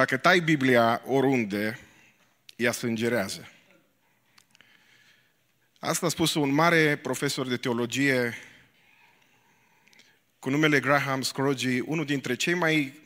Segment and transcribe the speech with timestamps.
[0.00, 1.78] Dacă tai Biblia oriunde,
[2.56, 3.48] ea sângerează.
[5.78, 8.34] Asta a spus un mare profesor de teologie
[10.38, 13.00] cu numele Graham Scroggie, unul dintre cei mai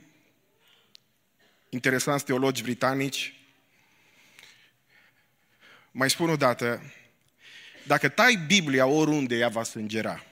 [1.69, 3.35] interesanți teologi britanici.
[5.91, 6.93] Mai spun o dată,
[7.87, 10.25] dacă tai Biblia oriunde, ea va sângera.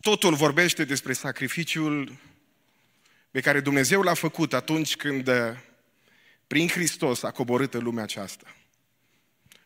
[0.00, 2.27] Totul vorbește despre sacrificiul
[3.30, 5.30] pe care Dumnezeu l-a făcut atunci când
[6.46, 8.56] prin Hristos a coborât în lumea aceasta.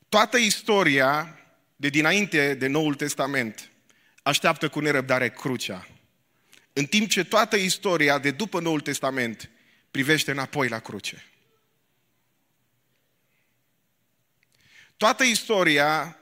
[0.09, 1.39] Toată istoria
[1.77, 3.71] de dinainte de Noul Testament
[4.23, 5.89] așteaptă cu nerăbdare crucea.
[6.73, 9.51] În timp ce toată istoria de după Noul Testament
[9.91, 11.25] privește înapoi la cruce.
[14.97, 16.17] Toată istoria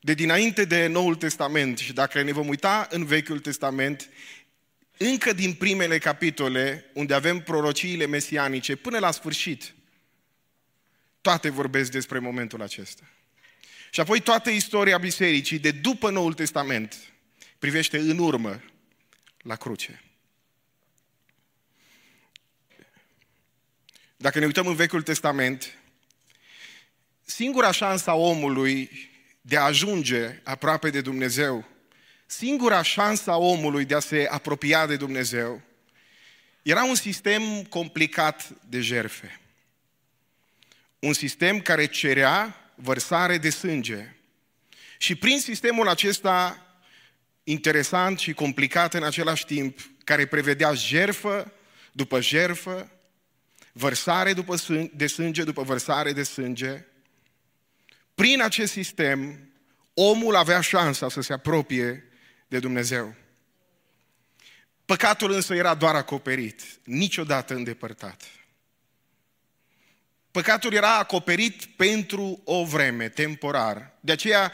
[0.00, 4.08] de dinainte de Noul Testament și dacă ne vom uita în Vechiul Testament,
[4.96, 9.74] încă din primele capitole, unde avem prorociile mesianice, până la sfârșit,
[11.20, 13.02] toate vorbesc despre momentul acesta.
[13.90, 16.96] Și apoi toată istoria bisericii de după Noul Testament
[17.58, 18.62] privește în urmă
[19.38, 20.02] la cruce.
[24.16, 25.78] Dacă ne uităm în Vechiul Testament,
[27.24, 28.90] singura șansă a omului
[29.40, 31.73] de a ajunge aproape de Dumnezeu,
[32.36, 35.62] singura șansă a omului de a se apropia de Dumnezeu,
[36.62, 39.40] era un sistem complicat de jerfe.
[40.98, 44.16] Un sistem care cerea vărsare de sânge.
[44.98, 46.66] Și prin sistemul acesta
[47.44, 51.52] interesant și complicat în același timp, care prevedea jerfă
[51.92, 52.90] după jerfă,
[53.72, 56.84] vărsare după sânge, de sânge după vărsare de sânge,
[58.14, 59.48] prin acest sistem,
[59.94, 62.08] omul avea șansa să se apropie
[62.54, 63.14] de Dumnezeu.
[64.84, 68.22] Păcatul însă era doar acoperit, niciodată îndepărtat.
[70.30, 73.92] Păcatul era acoperit pentru o vreme, temporar.
[74.00, 74.52] De aceea,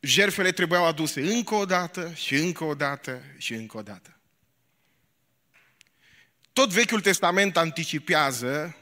[0.00, 4.16] jerfele trebuiau aduse încă o dată și încă o dată și încă o dată.
[6.52, 8.76] Tot Vechiul Testament anticipează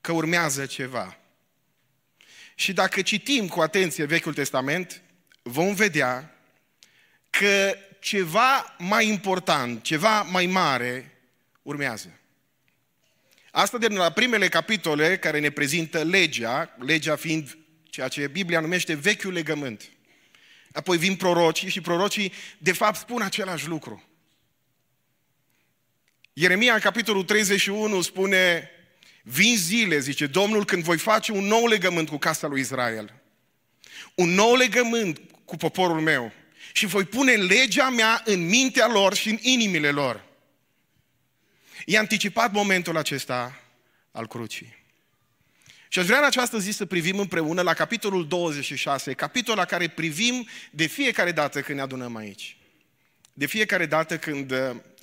[0.00, 1.18] că urmează ceva.
[2.54, 5.02] Și dacă citim cu atenție Vechiul Testament,
[5.42, 6.34] vom vedea
[7.30, 11.18] că ceva mai important, ceva mai mare
[11.62, 12.20] urmează.
[13.50, 18.94] Asta de la primele capitole care ne prezintă legea, legea fiind ceea ce Biblia numește
[18.94, 19.90] vechiul legământ.
[20.72, 24.04] Apoi vin prorocii și prorocii de fapt spun același lucru.
[26.32, 28.70] Ieremia în capitolul 31 spune
[29.22, 33.14] Vin zile, zice Domnul, când voi face un nou legământ cu casa lui Israel.
[34.14, 36.32] Un nou legământ cu poporul meu.
[36.72, 40.24] Și voi pune legea mea în mintea lor și în inimile lor.
[41.84, 43.60] I-a anticipat momentul acesta
[44.10, 44.78] al crucii.
[45.88, 49.88] Și aș vrea în această zi să privim împreună la capitolul 26, capitolul la care
[49.88, 52.56] privim de fiecare dată când ne adunăm aici.
[53.32, 54.52] De fiecare dată când,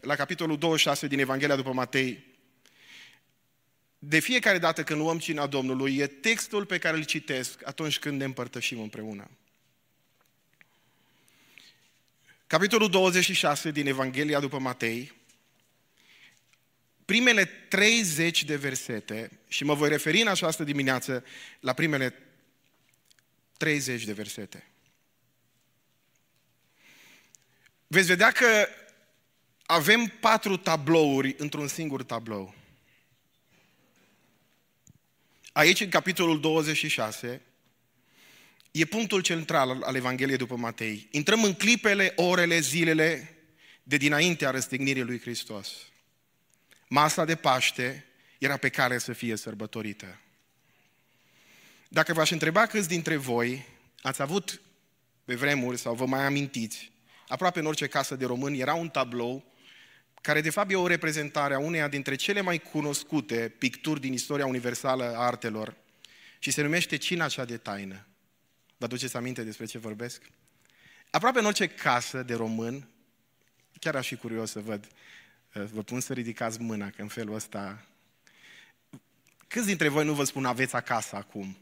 [0.01, 2.23] la capitolul 26 din Evanghelia după Matei,
[3.99, 8.17] de fiecare dată când luăm cina Domnului, e textul pe care îl citesc atunci când
[8.17, 9.29] ne împărtășim împreună.
[12.47, 15.13] Capitolul 26 din Evanghelia după Matei,
[17.05, 21.23] primele 30 de versete, și mă voi referi în această dimineață
[21.59, 22.13] la primele
[23.57, 24.67] 30 de versete.
[27.87, 28.67] Veți vedea că
[29.65, 32.55] avem patru tablouri într-un singur tablou.
[35.51, 37.41] Aici, în capitolul 26,
[38.77, 41.07] e punctul central al Evangheliei după Matei.
[41.11, 43.35] Intrăm în clipele, orele, zilele
[43.83, 45.69] de dinaintea răstignirii lui Hristos.
[46.87, 48.05] Masa de Paște
[48.37, 50.19] era pe care să fie sărbătorită.
[51.87, 53.65] Dacă v-aș întreba câți dintre voi
[54.01, 54.61] ați avut
[55.25, 56.91] pe vremuri sau vă mai amintiți,
[57.27, 59.55] aproape în orice casă de români era un tablou
[60.21, 64.45] care de fapt e o reprezentare a uneia dintre cele mai cunoscute picturi din istoria
[64.45, 65.75] universală a artelor
[66.39, 68.06] și se numește Cina cea de taină.
[68.77, 70.21] Vă aduceți aminte despre ce vorbesc?
[71.11, 72.87] Aproape în orice casă de român,
[73.79, 74.87] chiar aș fi curios să văd,
[75.53, 77.85] uh, vă pun să ridicați mâna, că în felul ăsta...
[79.47, 81.57] Câți dintre voi nu vă spun aveți acasă acum?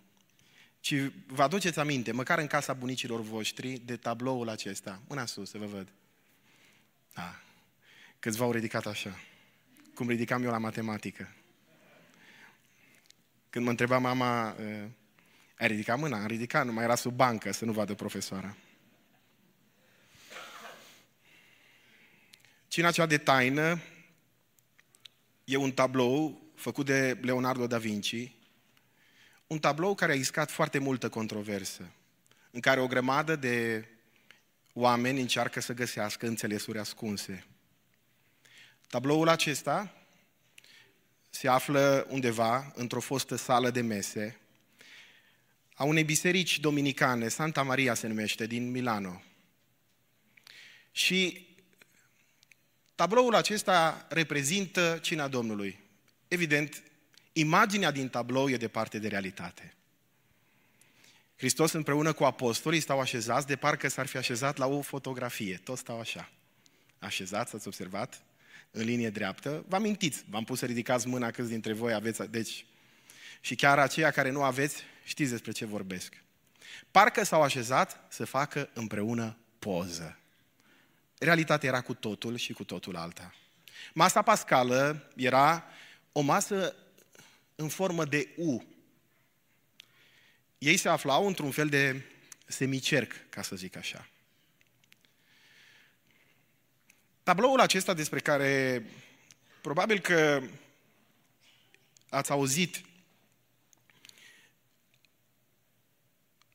[0.80, 0.96] Ci
[1.28, 5.02] vă aduceți aminte, măcar în casa bunicilor voștri, de tabloul acesta.
[5.08, 5.88] Mâna sus, să vă văd.
[7.14, 7.42] Da.
[8.20, 9.20] Câțiva au ridicat așa.
[9.94, 11.36] Cum ridicam eu la matematică.
[13.50, 14.56] Când mă întreba mama,
[15.58, 16.18] uh, ai ridicat mâna?
[16.18, 18.56] Am ridicat, nu mai era sub bancă să nu vadă profesoara.
[22.68, 23.82] Cina cea de taină
[25.44, 28.32] e un tablou făcut de Leonardo da Vinci,
[29.48, 31.92] un tablou care a iscat foarte multă controversă,
[32.52, 33.88] în care o grămadă de
[34.74, 37.46] oameni încearcă să găsească înțelesuri ascunse.
[38.88, 39.94] Tabloul acesta
[41.30, 44.40] se află undeva într-o fostă sală de mese
[45.76, 49.22] a unei biserici dominicane, Santa Maria se numește, din Milano.
[50.92, 51.48] Și
[52.96, 55.80] tabloul acesta reprezintă cina Domnului.
[56.28, 56.84] Evident,
[57.34, 59.74] imaginea din tablou e departe de realitate.
[61.36, 65.62] Hristos împreună cu apostolii stau așezați de parcă s-ar fi așezat la o fotografie.
[65.64, 66.32] Toți stau așa.
[67.00, 68.24] Așezați, ați observat?
[68.72, 69.66] În linie dreaptă.
[69.68, 72.30] Vă amintiți, v-am pus să ridicați mâna câți dintre voi aveți.
[72.30, 72.66] Deci,
[73.42, 76.24] și chiar aceia care nu aveți, știți despre ce vorbesc.
[76.92, 80.20] Parcă s-au așezat să facă împreună poză.
[81.18, 83.34] Realitatea era cu totul și cu totul alta.
[83.94, 85.64] Masa pascală era
[86.12, 86.76] o masă
[87.56, 88.64] în formă de U.
[90.58, 92.02] Ei se aflau într-un fel de
[92.46, 94.08] semicerc, ca să zic așa.
[97.24, 98.86] Tabloul acesta despre care
[99.62, 100.44] probabil că
[102.10, 102.82] ați auzit,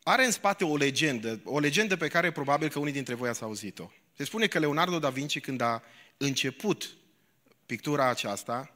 [0.02, 3.43] are în spate o legendă, o legendă pe care probabil că unii dintre voi ați
[3.43, 3.91] auzit-o.
[4.17, 5.82] Se spune că Leonardo da Vinci, când a
[6.17, 6.94] început
[7.67, 8.75] pictura aceasta,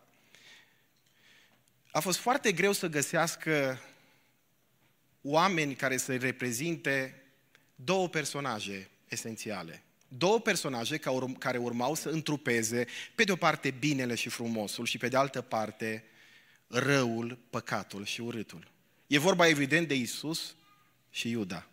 [1.90, 3.80] a fost foarte greu să găsească
[5.22, 7.22] oameni care să reprezinte
[7.74, 9.82] două personaje esențiale.
[10.08, 11.00] Două personaje
[11.38, 15.40] care urmau să întrupeze, pe de o parte, binele și frumosul și pe de altă
[15.40, 16.04] parte,
[16.66, 18.70] răul, păcatul și urâtul.
[19.06, 20.54] E vorba evident de Isus
[21.14, 21.66] și Iuda.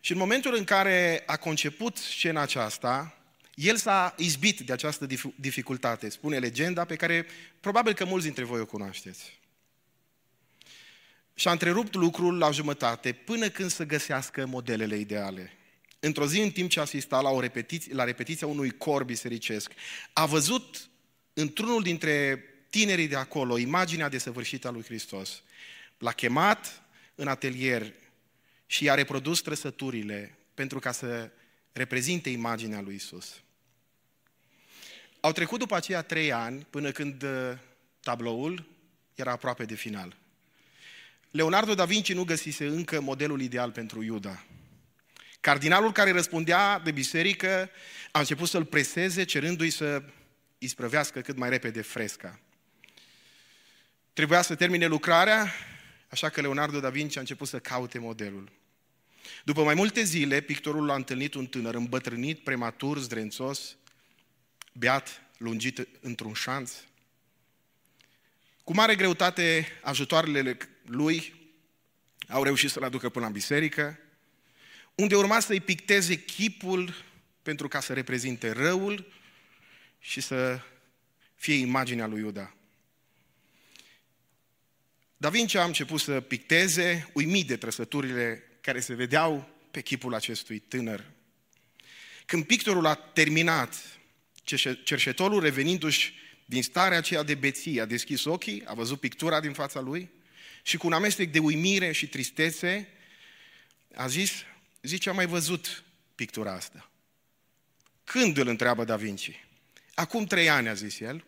[0.00, 3.18] Și în momentul în care a conceput scena aceasta,
[3.54, 7.26] el s-a izbit de această dificultate, spune legenda, pe care
[7.60, 9.38] probabil că mulți dintre voi o cunoașteți.
[11.34, 15.52] Și a întrerupt lucrul la jumătate până când să găsească modelele ideale.
[16.00, 19.72] Într-o zi, în timp ce asista la, o repetiție, la repetiția unui cor bisericesc,
[20.12, 20.88] a văzut
[21.32, 25.42] într-unul dintre tinerii de acolo imaginea desăvârșită a lui Hristos.
[25.98, 26.82] L-a chemat
[27.20, 27.92] în atelier
[28.66, 31.30] și i-a reprodus trăsăturile pentru ca să
[31.72, 33.40] reprezinte imaginea lui Isus.
[35.20, 37.52] Au trecut după aceea trei ani până când uh,
[38.00, 38.66] tabloul
[39.14, 40.16] era aproape de final.
[41.30, 44.44] Leonardo da Vinci nu găsise încă modelul ideal pentru Iuda.
[45.40, 47.70] Cardinalul care răspundea de biserică
[48.10, 50.02] a început să-l preseze, cerându-i să
[50.58, 52.40] isprăvească cât mai repede fresca.
[54.12, 55.52] Trebuia să termine lucrarea,
[56.10, 58.52] așa că Leonardo da Vinci a început să caute modelul.
[59.44, 63.76] După mai multe zile, pictorul a întâlnit un tânăr îmbătrânit, prematur, zdrențos,
[64.72, 66.72] beat, lungit într-un șanț.
[68.64, 71.34] Cu mare greutate, ajutoarele lui
[72.28, 73.98] au reușit să-l aducă până la biserică,
[74.94, 76.94] unde urma să-i picteze chipul
[77.42, 79.12] pentru ca să reprezinte răul
[79.98, 80.60] și să
[81.34, 82.54] fie imaginea lui Iuda.
[85.20, 90.58] Da Vinci a început să picteze, uimit de trăsăturile care se vedeau pe chipul acestui
[90.58, 91.04] tânăr.
[92.26, 93.74] Când pictorul a terminat,
[94.84, 96.14] cerșetorul revenindu-și
[96.44, 100.10] din starea aceea de beție, a deschis ochii, a văzut pictura din fața lui
[100.62, 102.88] și cu un amestec de uimire și tristețe
[103.94, 104.32] a zis,
[104.82, 106.90] zice, am mai văzut pictura asta.
[108.04, 109.44] Când îl întreabă Da Vinci?
[109.94, 111.24] Acum trei ani, a zis el.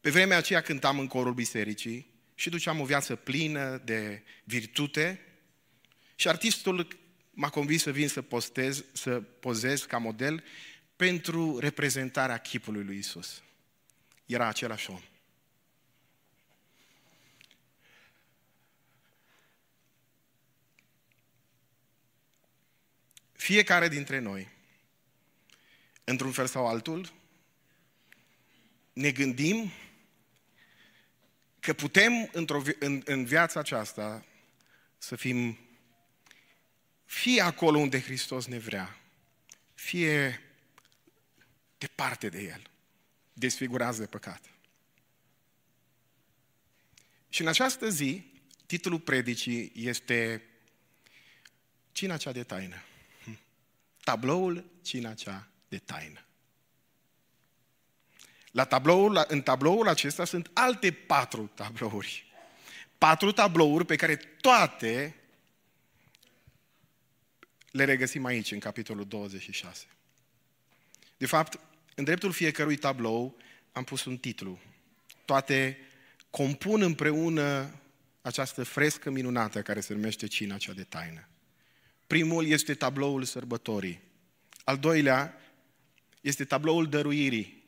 [0.00, 2.08] Pe vremea aceea cântam în corul bisericii
[2.40, 5.20] și duceam o viață plină de virtute
[6.14, 6.88] și artistul
[7.30, 10.44] m-a convins să vin să, postez, să pozez ca model
[10.96, 13.42] pentru reprezentarea chipului lui Isus.
[14.26, 15.00] Era același om.
[23.32, 24.48] Fiecare dintre noi,
[26.04, 27.12] într-un fel sau altul,
[28.92, 29.72] ne gândim
[31.60, 34.24] că putem într-o, în, în viața aceasta
[34.98, 35.58] să fim
[37.04, 38.98] fie acolo unde Hristos ne vrea,
[39.74, 40.42] fie
[41.78, 42.70] departe de El,
[43.32, 44.50] desfigurați de păcat.
[47.28, 48.24] Și în această zi,
[48.66, 50.44] titlul predicii este
[51.92, 52.82] Cina cea de taină.
[54.04, 56.24] Tabloul Cina cea de taină.
[58.50, 62.32] La tabloul, în tabloul acesta sunt alte patru tablouri.
[62.98, 65.14] Patru tablouri pe care toate
[67.70, 69.84] le regăsim aici, în capitolul 26.
[71.16, 71.60] De fapt,
[71.94, 73.36] în dreptul fiecărui tablou
[73.72, 74.58] am pus un titlu.
[75.24, 75.78] toate
[76.30, 77.74] compun împreună
[78.22, 81.28] această frescă minunată care se numește cina cea de taină.
[82.06, 84.00] Primul este tabloul sărbătorii.
[84.64, 85.34] Al doilea
[86.20, 87.59] este tabloul dăruirii,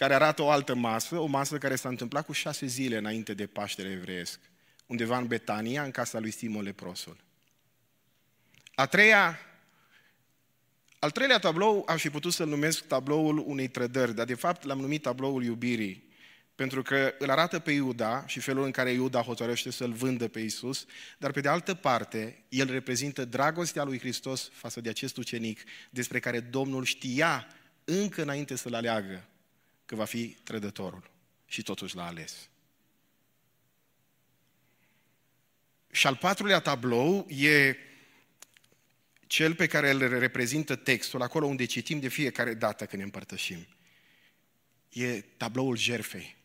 [0.00, 3.46] care arată o altă masă, o masă care s-a întâmplat cu șase zile înainte de
[3.46, 4.40] Paștele evreiesc,
[4.86, 7.16] undeva în Betania, în casa lui Simon Leprosul.
[8.74, 9.38] A treia,
[10.98, 14.80] al treilea tablou aș fi putut să-l numesc tabloul unei trădări, dar de fapt l-am
[14.80, 16.08] numit tabloul iubirii,
[16.54, 20.40] pentru că îl arată pe Iuda și felul în care Iuda hotărăște să-l vândă pe
[20.40, 20.86] Isus,
[21.18, 26.18] dar pe de altă parte, el reprezintă dragostea lui Hristos față de acest ucenic despre
[26.18, 27.46] care Domnul știa
[27.84, 29.24] încă înainte să-l aleagă
[29.90, 31.10] că va fi trădătorul
[31.46, 32.48] și totuși l-a ales.
[35.90, 37.76] Și al patrulea tablou e
[39.26, 43.66] cel pe care îl reprezintă textul, acolo unde citim de fiecare dată când ne împărtășim.
[44.88, 46.36] E tabloul jerfei.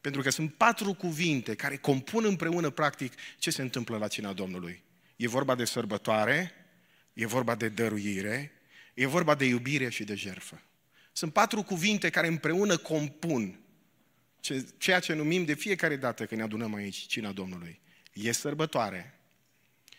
[0.00, 4.82] Pentru că sunt patru cuvinte care compun împreună, practic, ce se întâmplă la cina Domnului.
[5.16, 6.52] E vorba de sărbătoare,
[7.12, 8.52] e vorba de dăruire,
[8.94, 10.62] e vorba de iubire și de jerfă.
[11.12, 13.60] Sunt patru cuvinte care împreună compun
[14.78, 17.80] ceea ce numim de fiecare dată când ne adunăm aici, cina Domnului.
[18.12, 19.14] E sărbătoare.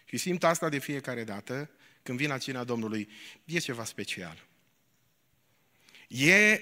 [0.05, 1.69] Și simt asta de fiecare dată
[2.03, 3.09] când vin la cina Domnului.
[3.45, 4.47] E ceva special.
[6.07, 6.59] E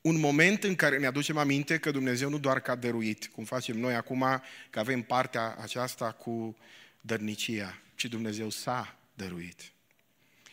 [0.00, 3.44] un moment în care ne aducem aminte că Dumnezeu nu doar că a dăruit, cum
[3.44, 6.56] facem noi acum, că avem partea aceasta cu
[7.00, 9.72] dărnicia, ci Dumnezeu s-a dăruit.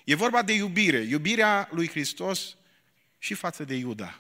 [0.04, 2.56] E vorba de iubire, iubirea lui Hristos
[3.24, 4.20] și față de Iuda,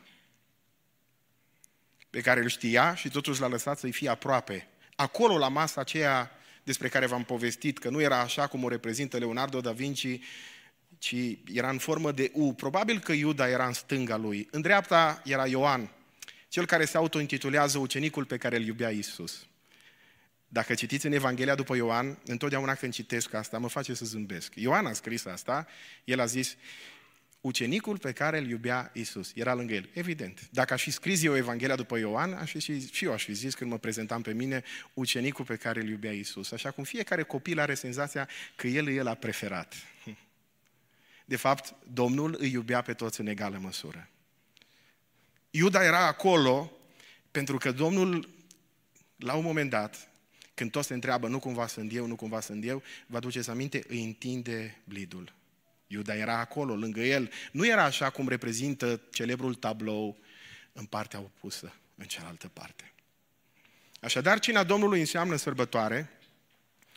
[2.10, 4.67] pe care îl știa și totuși l-a lăsat să-i fie aproape.
[4.96, 6.31] Acolo, la masa aceea
[6.63, 10.20] despre care v-am povestit, că nu era așa cum o reprezintă Leonardo da Vinci,
[10.98, 11.15] ci
[11.53, 12.53] era în formă de U.
[12.53, 14.48] Probabil că Iuda era în stânga lui.
[14.51, 15.91] În dreapta era Ioan,
[16.48, 19.46] cel care se autointitulează ucenicul pe care îl iubea Isus.
[20.48, 24.55] Dacă citiți în Evanghelia după Ioan, întotdeauna când citesc asta, mă face să zâmbesc.
[24.55, 25.67] Ioan a scris asta,
[26.03, 26.55] el a zis,
[27.41, 29.31] ucenicul pe care îl iubea Isus.
[29.36, 29.89] Era lângă el.
[29.93, 30.48] Evident.
[30.51, 33.33] Dacă aș fi scris eu Evanghelia după Ioan, aș fi și, și eu aș fi
[33.33, 36.51] zis când mă prezentam pe mine ucenicul pe care îl iubea Isus.
[36.51, 39.74] Așa cum fiecare copil are senzația că el e el a preferat.
[41.25, 44.10] De fapt, Domnul îi iubea pe toți în egală măsură.
[45.50, 46.71] Iuda era acolo
[47.31, 48.29] pentru că Domnul,
[49.15, 50.10] la un moment dat,
[50.53, 53.83] când toți se întreabă, nu cumva sunt eu, nu cumva sunt eu, vă aduceți aminte,
[53.88, 55.33] îi întinde blidul.
[55.91, 57.31] Iuda era acolo, lângă el.
[57.51, 60.17] Nu era așa cum reprezintă celebrul tablou
[60.74, 62.93] în partea opusă, în cealaltă parte.
[64.00, 66.10] Așadar, cina Domnului înseamnă sărbătoare,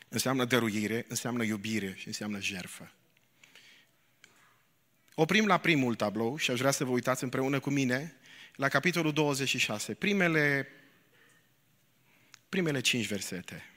[0.09, 2.91] înseamnă dăruire, înseamnă iubire și înseamnă jerfă.
[5.15, 8.15] Oprim la primul tablou și aș vrea să vă uitați împreună cu mine
[8.55, 10.67] la capitolul 26, primele,
[12.49, 13.74] primele cinci versete.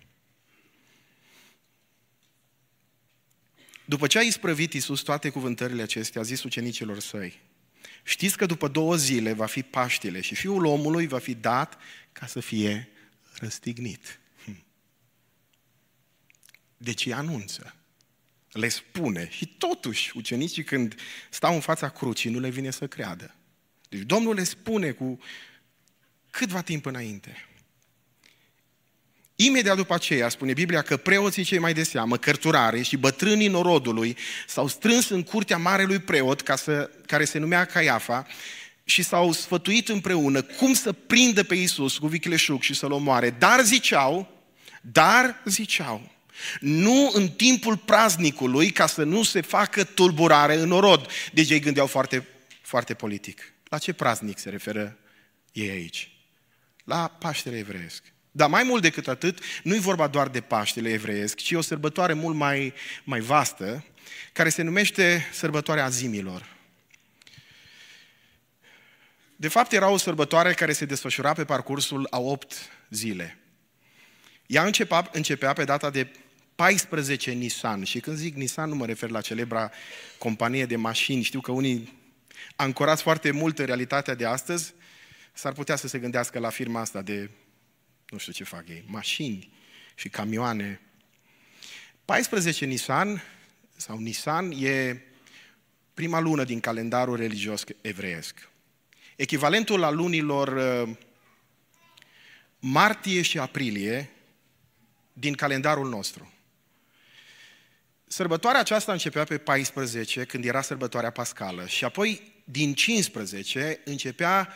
[3.89, 7.41] După ce a isprăvit Iisus toate cuvântările acestea, a zis ucenicilor săi,
[8.03, 11.79] știți că după două zile va fi Paștele și Fiul omului va fi dat
[12.13, 12.89] ca să fie
[13.33, 14.21] răstignit.
[14.45, 14.65] Hm.
[16.77, 17.75] Deci îi anunță,
[18.53, 20.95] le spune și totuși ucenicii când
[21.31, 23.35] stau în fața crucii nu le vine să creadă.
[23.89, 25.19] Deci Domnul le spune cu
[26.31, 27.49] câtva timp înainte.
[29.41, 34.17] Imediat după aceea spune Biblia că preoții cei mai de seamă, cărturare și bătrânii norodului
[34.47, 38.27] s-au strâns în curtea marelui preot ca să, care se numea Caiafa
[38.85, 43.31] și s-au sfătuit împreună cum să prindă pe Iisus cu vicleșug și să-l omoare.
[43.31, 44.29] Dar ziceau,
[44.81, 46.11] dar ziceau,
[46.61, 51.07] nu în timpul praznicului ca să nu se facă tulburare în orod.
[51.33, 52.27] Deci ei gândeau foarte,
[52.63, 53.53] foarte politic.
[53.69, 54.99] La ce praznic se referă
[55.53, 56.11] ei aici?
[56.85, 58.03] La Paștele Evreiesc.
[58.31, 62.13] Dar mai mult decât atât, nu e vorba doar de Paștele evreiesc, ci o sărbătoare
[62.13, 63.85] mult mai, mai vastă,
[64.33, 66.57] care se numește sărbătoarea azimilor.
[69.37, 72.55] De fapt, era o sărbătoare care se desfășura pe parcursul a opt
[72.91, 73.39] zile.
[74.47, 76.11] Ea începea, începea pe data de
[76.55, 77.85] 14 Nissan.
[77.85, 79.71] Și când zic Nissan, nu mă refer la celebra
[80.19, 81.23] companie de mașini.
[81.23, 81.99] Știu că unii
[82.57, 84.75] ancorați foarte mult în realitatea de astăzi,
[85.33, 87.31] s-ar putea să se gândească la firma asta de
[88.09, 89.51] nu știu ce fac ei, mașini
[89.95, 90.81] și camioane.
[92.05, 93.23] 14 Nisan
[93.77, 95.03] sau Nisan e
[95.95, 98.49] prima lună din calendarul religios evreiesc.
[99.17, 100.97] Echivalentul la lunilor uh,
[102.59, 104.11] martie și aprilie
[105.13, 106.33] din calendarul nostru.
[108.07, 114.55] Sărbătoarea aceasta începea pe 14, când era sărbătoarea pascală, și apoi din 15 începea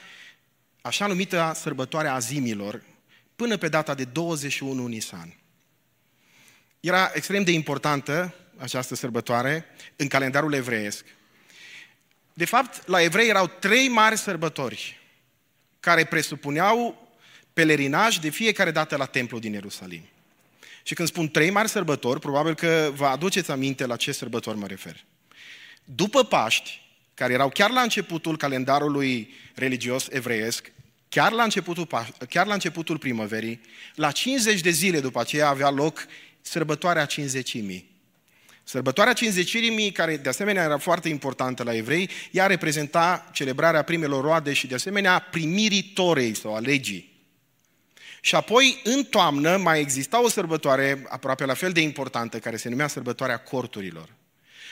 [0.80, 2.82] așa numită sărbătoare a zimilor,
[3.42, 5.36] până pe data de 21 Nisan.
[6.80, 9.64] Era extrem de importantă această sărbătoare
[9.96, 11.04] în calendarul evreiesc.
[12.32, 15.00] De fapt, la evrei erau trei mari sărbători
[15.80, 17.08] care presupuneau
[17.52, 20.02] pelerinaj de fiecare dată la templu din Ierusalim.
[20.82, 24.66] Și când spun trei mari sărbători, probabil că vă aduceți aminte la ce sărbători mă
[24.66, 25.04] refer.
[25.84, 26.82] După Paști,
[27.14, 30.72] care erau chiar la începutul calendarului religios evreiesc,
[31.14, 31.86] chiar la începutul,
[32.28, 33.60] chiar la începutul primăverii,
[33.94, 36.06] la 50 de zile după aceea avea loc
[36.40, 37.90] sărbătoarea cinzecimii.
[38.64, 44.52] Sărbătoarea cinzecirimii, care de asemenea era foarte importantă la evrei, ea reprezenta celebrarea primelor roade
[44.52, 47.12] și de asemenea primirii torei sau a legii.
[48.20, 52.68] Și apoi, în toamnă, mai exista o sărbătoare aproape la fel de importantă, care se
[52.68, 54.08] numea sărbătoarea corturilor.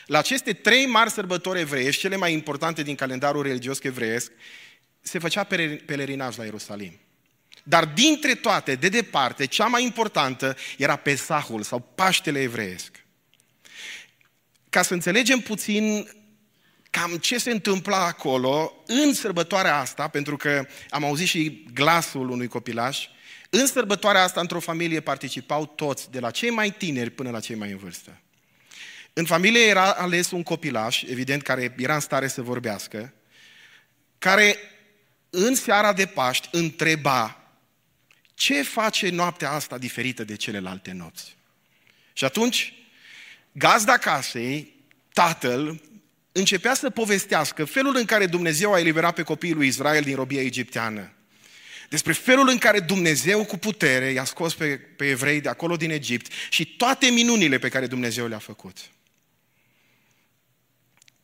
[0.07, 4.33] La aceste trei mari sărbători evreiești, cele mai importante din calendarul religios evreiesc,
[5.01, 5.45] se făcea
[5.87, 6.99] pelerinaj la Ierusalim.
[7.63, 13.05] Dar dintre toate, de departe, cea mai importantă era Pesahul sau Paștele evreiesc.
[14.69, 16.09] Ca să înțelegem puțin
[16.91, 22.47] cam ce se întâmpla acolo în sărbătoarea asta, pentru că am auzit și glasul unui
[22.47, 23.07] copilaș,
[23.51, 27.57] în sărbătoarea asta, într-o familie, participau toți, de la cei mai tineri până la cei
[27.57, 28.21] mai în vârstă.
[29.13, 33.13] În familie era ales un copilaș, evident, care era în stare să vorbească,
[34.19, 34.57] care
[35.31, 37.41] în seara de Paști întreba
[38.35, 41.37] ce face noaptea asta diferită de celelalte nopți.
[42.13, 42.75] Și atunci,
[43.53, 44.75] gazda casei,
[45.13, 45.81] tatăl,
[46.33, 50.43] începea să povestească felul în care Dumnezeu a eliberat pe copiii lui Israel din robia
[50.43, 51.13] egipteană.
[51.89, 55.91] Despre felul în care Dumnezeu cu putere i-a scos pe, pe evrei de acolo din
[55.91, 58.79] Egipt și toate minunile pe care Dumnezeu le-a făcut.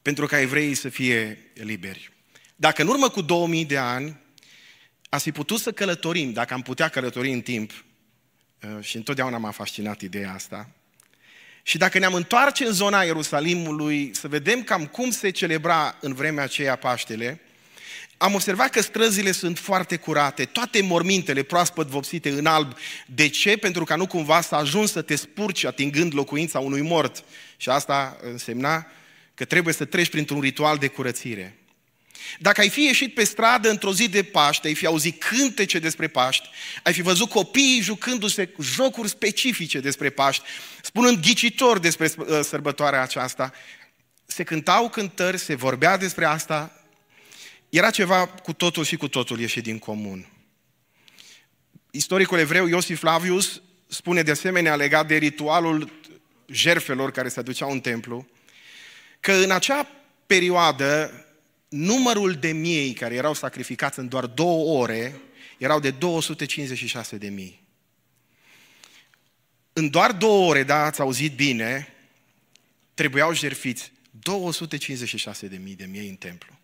[0.02, 2.15] Pentru ca evreii să fie liberi.
[2.56, 4.20] Dacă în urmă cu 2000 de ani
[5.08, 7.72] ați fi putut să călătorim, dacă am putea călători în timp,
[8.62, 10.70] uh, și întotdeauna m-a fascinat ideea asta,
[11.62, 16.44] și dacă ne-am întoarce în zona Ierusalimului să vedem cam cum se celebra în vremea
[16.44, 17.40] aceea Paștele,
[18.16, 22.76] am observat că străzile sunt foarte curate, toate mormintele proaspăt vopsite în alb.
[23.06, 23.56] De ce?
[23.56, 27.24] Pentru ca nu cumva să ajungi să te spurci atingând locuința unui mort.
[27.56, 28.86] Și asta însemna
[29.34, 31.58] că trebuie să treci printr-un ritual de curățire.
[32.38, 36.08] Dacă ai fi ieșit pe stradă într-o zi de Paște, ai fi auzit cântece despre
[36.08, 36.48] Paști,
[36.82, 40.44] ai fi văzut copiii jucându-se jocuri specifice despre Paști,
[40.82, 43.52] spunând ghicitor despre uh, sărbătoarea aceasta,
[44.26, 46.84] se cântau cântări, se vorbea despre asta,
[47.68, 50.28] era ceva cu totul și cu totul ieșit din comun.
[51.90, 55.92] Istoricul evreu Iosif Flavius spune de asemenea legat de ritualul
[56.46, 58.26] jerfelor care se aduceau în templu,
[59.20, 59.88] că în acea
[60.26, 61.25] perioadă
[61.68, 65.20] numărul de miei care erau sacrificați în doar două ore
[65.58, 67.64] erau de 256 de mii.
[69.72, 71.94] În doar două ore, da, ați auzit bine,
[72.94, 76.58] trebuiau jerfiți 256 de mii de miei în templu.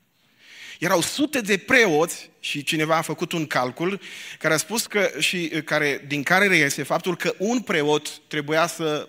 [0.78, 4.00] Erau sute de preoți și cineva a făcut un calcul
[4.38, 9.08] care a spus că, și care, din care reiese faptul că un preot trebuia să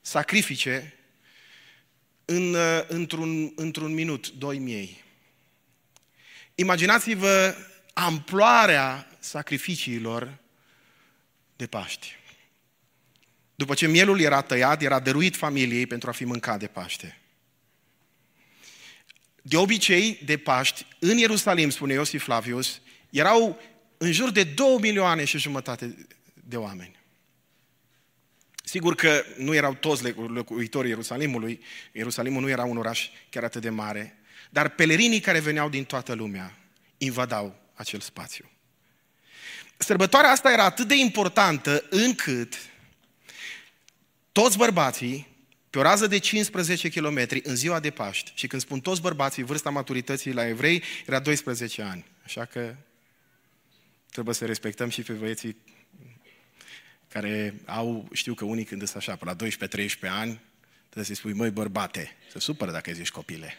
[0.00, 0.94] sacrifice
[2.24, 5.04] în, într-un, într-un minut doi miei.
[6.60, 7.56] Imaginați-vă
[7.92, 10.38] amploarea sacrificiilor
[11.56, 12.16] de Paști.
[13.54, 17.18] După ce mielul era tăiat, era dăruit familiei pentru a fi mâncat de Paște.
[19.42, 23.60] De obicei, de Paști, în Ierusalim, spune Iosif Flavius, erau
[23.96, 26.96] în jur de două milioane și jumătate de oameni.
[28.64, 31.60] Sigur că nu erau toți locuitorii Ierusalimului,
[31.92, 34.17] Ierusalimul nu era un oraș chiar atât de mare,
[34.50, 36.58] dar pelerinii care veneau din toată lumea
[36.98, 38.50] invadau acel spațiu.
[39.76, 42.54] Sărbătoarea asta era atât de importantă încât
[44.32, 45.26] toți bărbații,
[45.70, 49.42] pe o rază de 15 km în ziua de Paști, și când spun toți bărbații,
[49.42, 52.04] vârsta maturității la evrei era 12 ani.
[52.24, 52.74] Așa că
[54.10, 55.56] trebuie să respectăm și pe băieții
[57.08, 59.38] care au, știu că unii când sunt așa, pe la 12-13
[60.00, 60.40] ani,
[60.84, 63.54] trebuie să-i spui, măi bărbate, să supără dacă zici copile.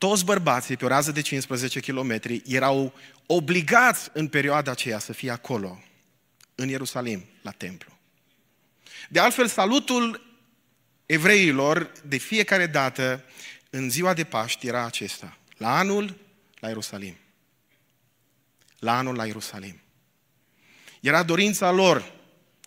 [0.00, 2.94] Toți bărbații pe o rază de 15 km erau
[3.26, 5.82] obligați în perioada aceea să fie acolo,
[6.54, 7.98] în Ierusalim, la templu.
[9.08, 10.26] De altfel, salutul
[11.06, 13.24] evreilor de fiecare dată
[13.70, 15.38] în ziua de Paști era acesta.
[15.56, 16.16] La anul,
[16.58, 17.16] la Ierusalim.
[18.78, 19.80] La anul, la Ierusalim.
[21.00, 22.12] Era dorința lor,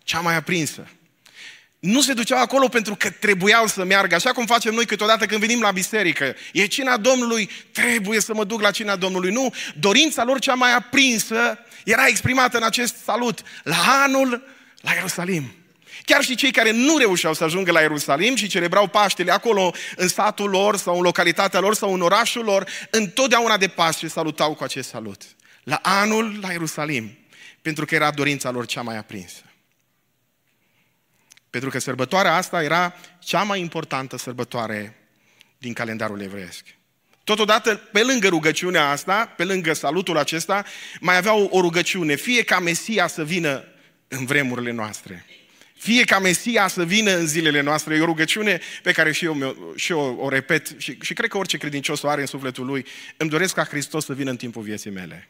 [0.04, 0.88] cea mai aprinsă.
[1.84, 5.40] Nu se duceau acolo pentru că trebuiau să meargă, așa cum facem noi câteodată când
[5.40, 6.36] venim la biserică.
[6.54, 9.32] E cina Domnului, trebuie să mă duc la cina Domnului.
[9.32, 13.42] Nu, dorința lor cea mai aprinsă era exprimată în acest salut.
[13.64, 14.44] La anul,
[14.82, 15.56] la Ierusalim.
[16.06, 20.08] Chiar și cei care nu reușeau să ajungă la Ierusalim și celebrau Paștele acolo în
[20.08, 24.64] satul lor sau în localitatea lor sau în orașul lor, întotdeauna de Paște salutau cu
[24.64, 25.22] acest salut.
[25.64, 27.18] La anul la Ierusalim,
[27.62, 29.42] pentru că era dorința lor cea mai aprinsă.
[31.54, 34.96] Pentru că sărbătoarea asta era cea mai importantă sărbătoare
[35.58, 36.66] din calendarul evreiesc.
[37.24, 40.66] Totodată, pe lângă rugăciunea asta, pe lângă salutul acesta,
[41.00, 43.64] mai aveau o rugăciune, fie ca Mesia să vină
[44.08, 45.26] în vremurile noastre.
[45.78, 47.96] Fie ca Mesia să vină în zilele noastre.
[47.96, 51.38] E o rugăciune pe care și eu, și eu o repet și, și cred că
[51.38, 52.86] orice credincios o are în sufletul lui.
[53.18, 55.30] Îmi doresc ca Hristos să vină în timpul vieții mele.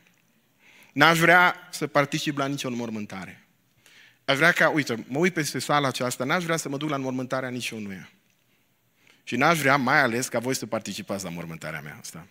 [0.93, 3.42] N-aș vrea să particip la nicio înmormântare.
[4.25, 6.95] Aș vrea ca, uite, mă uit peste sala aceasta, n-aș vrea să mă duc la
[6.95, 8.09] înmormântarea niciunuia.
[9.23, 12.27] Și n-aș vrea mai ales ca voi să participați la mormântarea mea asta.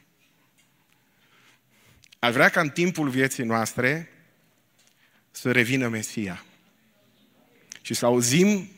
[2.18, 4.10] Aș vrea ca în timpul vieții noastre
[5.30, 6.44] să revină Mesia.
[7.80, 8.70] Și să auzim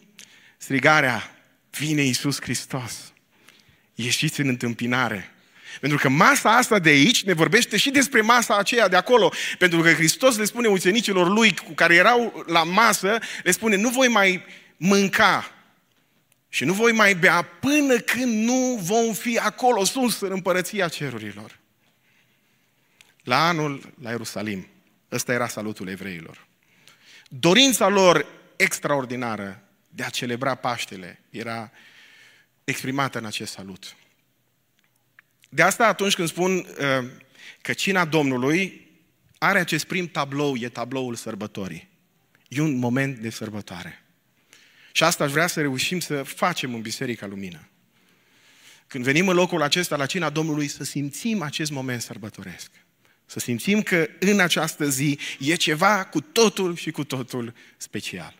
[0.56, 1.22] strigarea,
[1.70, 3.12] vine Iisus Hristos.
[3.94, 5.33] Ieșiți în întâmpinare.
[5.80, 9.32] Pentru că masa asta de aici ne vorbește și despre masa aceea de acolo.
[9.58, 13.88] Pentru că Hristos le spune ucenicilor lui cu care erau la masă, le spune, nu
[13.88, 14.44] voi mai
[14.76, 15.54] mânca
[16.48, 21.58] și nu voi mai bea până când nu vom fi acolo sus în împărăția cerurilor.
[23.22, 24.68] La anul la Ierusalim,
[25.12, 26.46] ăsta era salutul evreilor.
[27.28, 31.70] Dorința lor extraordinară de a celebra Paștele era
[32.64, 33.96] exprimată în acest salut.
[35.54, 36.64] De asta atunci când spun uh,
[37.60, 38.90] că cina Domnului
[39.38, 41.88] are acest prim tablou, e tabloul sărbătorii.
[42.48, 44.04] E un moment de sărbătoare.
[44.92, 47.68] Și asta aș vrea să reușim să facem în Biserica Lumină.
[48.86, 52.70] Când venim în locul acesta la cina Domnului, să simțim acest moment sărbătoresc.
[53.26, 58.34] Să simțim că în această zi e ceva cu totul și cu totul special.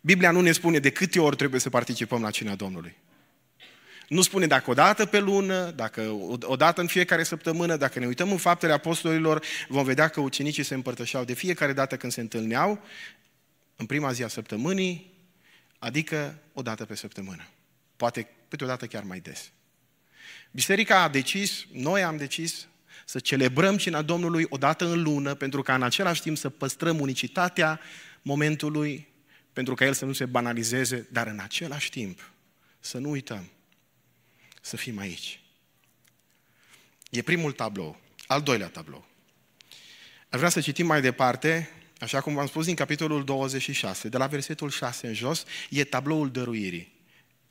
[0.00, 2.96] Biblia nu ne spune de câte ori trebuie să participăm la cina Domnului.
[4.08, 6.00] Nu spune dacă o dată pe lună, dacă
[6.42, 10.62] o dată în fiecare săptămână, dacă ne uităm în faptele apostolilor, vom vedea că ucenicii
[10.62, 12.82] se împărtășeau de fiecare dată când se întâlneau,
[13.76, 15.14] în prima zi a săptămânii,
[15.78, 17.48] adică o dată pe săptămână.
[17.96, 19.50] Poate câteodată chiar mai des.
[20.50, 22.66] Biserica a decis, noi am decis
[23.04, 27.00] să celebrăm cina Domnului o dată în lună, pentru ca în același timp să păstrăm
[27.00, 27.80] unicitatea
[28.22, 29.08] momentului,
[29.52, 32.30] pentru ca el să nu se banalizeze, dar în același timp
[32.80, 33.50] să nu uităm
[34.66, 35.40] să fim aici.
[37.10, 38.00] E primul tablou.
[38.26, 39.06] Al doilea tablou.
[40.28, 44.26] Aș vrea să citim mai departe, așa cum v-am spus din capitolul 26, de la
[44.26, 46.94] versetul 6 în jos, e tabloul dăruirii.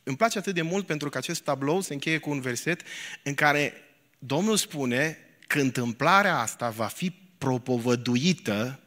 [0.04, 2.82] Îmi place atât de mult pentru că acest tablou se încheie cu un verset
[3.24, 3.74] în care
[4.20, 8.80] Domnul spune că întâmplarea asta va fi propovăduită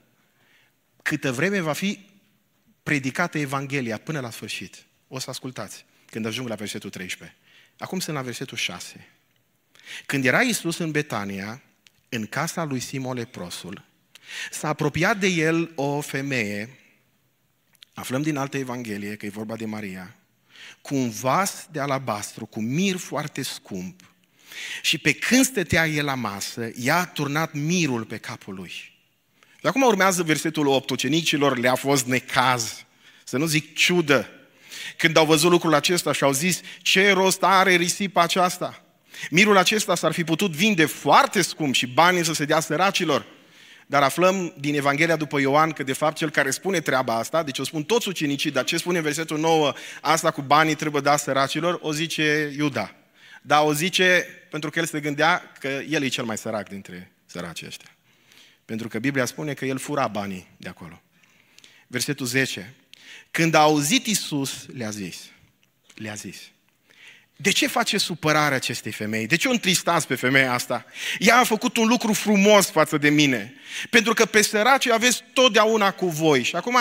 [1.03, 2.07] câtă vreme va fi
[2.83, 4.87] predicată Evanghelia până la sfârșit.
[5.09, 7.37] O să ascultați când ajung la versetul 13.
[7.79, 9.09] Acum sunt la versetul 6.
[10.07, 11.62] Când era Isus în Betania,
[12.09, 13.85] în casa lui Simon Leprosul,
[14.51, 16.79] s-a apropiat de el o femeie,
[17.95, 20.17] aflăm din altă Evanghelie că e vorba de Maria,
[20.81, 24.01] cu un vas de alabastru, cu mir foarte scump.
[24.83, 28.71] Și pe când stătea el la masă, ea a turnat mirul pe capul lui.
[29.61, 30.91] Și acum urmează versetul 8.
[30.91, 32.85] Ucenicilor le-a fost necaz,
[33.25, 34.38] să nu zic ciudă,
[34.96, 38.83] când au văzut lucrul acesta și au zis, ce rost are risipa aceasta?
[39.31, 43.27] Mirul acesta s-ar fi putut vinde foarte scump și banii să se dea săracilor.
[43.87, 47.59] Dar aflăm din Evanghelia după Ioan că de fapt cel care spune treaba asta, deci
[47.59, 51.16] o spun toți ucenicii, dar ce spune în versetul 9, asta cu banii trebuie da
[51.16, 52.94] săracilor, o zice Iuda.
[53.42, 57.12] Dar o zice pentru că el se gândea că el e cel mai sărac dintre
[57.27, 57.90] săracii ăștia.
[58.64, 61.03] Pentru că Biblia spune că el fura banii de acolo.
[61.87, 62.74] Versetul 10.
[63.31, 65.17] Când a auzit Isus, le-a zis,
[65.95, 66.37] le-a zis,
[67.41, 69.27] de ce face supărarea acestei femei?
[69.27, 70.85] De ce o întristați pe femeia asta?
[71.19, 73.55] Ea a făcut un lucru frumos față de mine.
[73.91, 76.43] Pentru că pe săraci aveți totdeauna cu voi.
[76.43, 76.77] Și acum,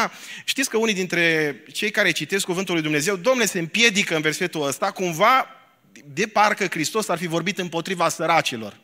[0.45, 4.67] știți că unii dintre cei care citesc Cuvântul lui Dumnezeu, Domnule, se împiedică în versetul
[4.67, 5.49] ăsta, cumva,
[6.13, 8.79] de parcă Hristos ar fi vorbit împotriva săracilor.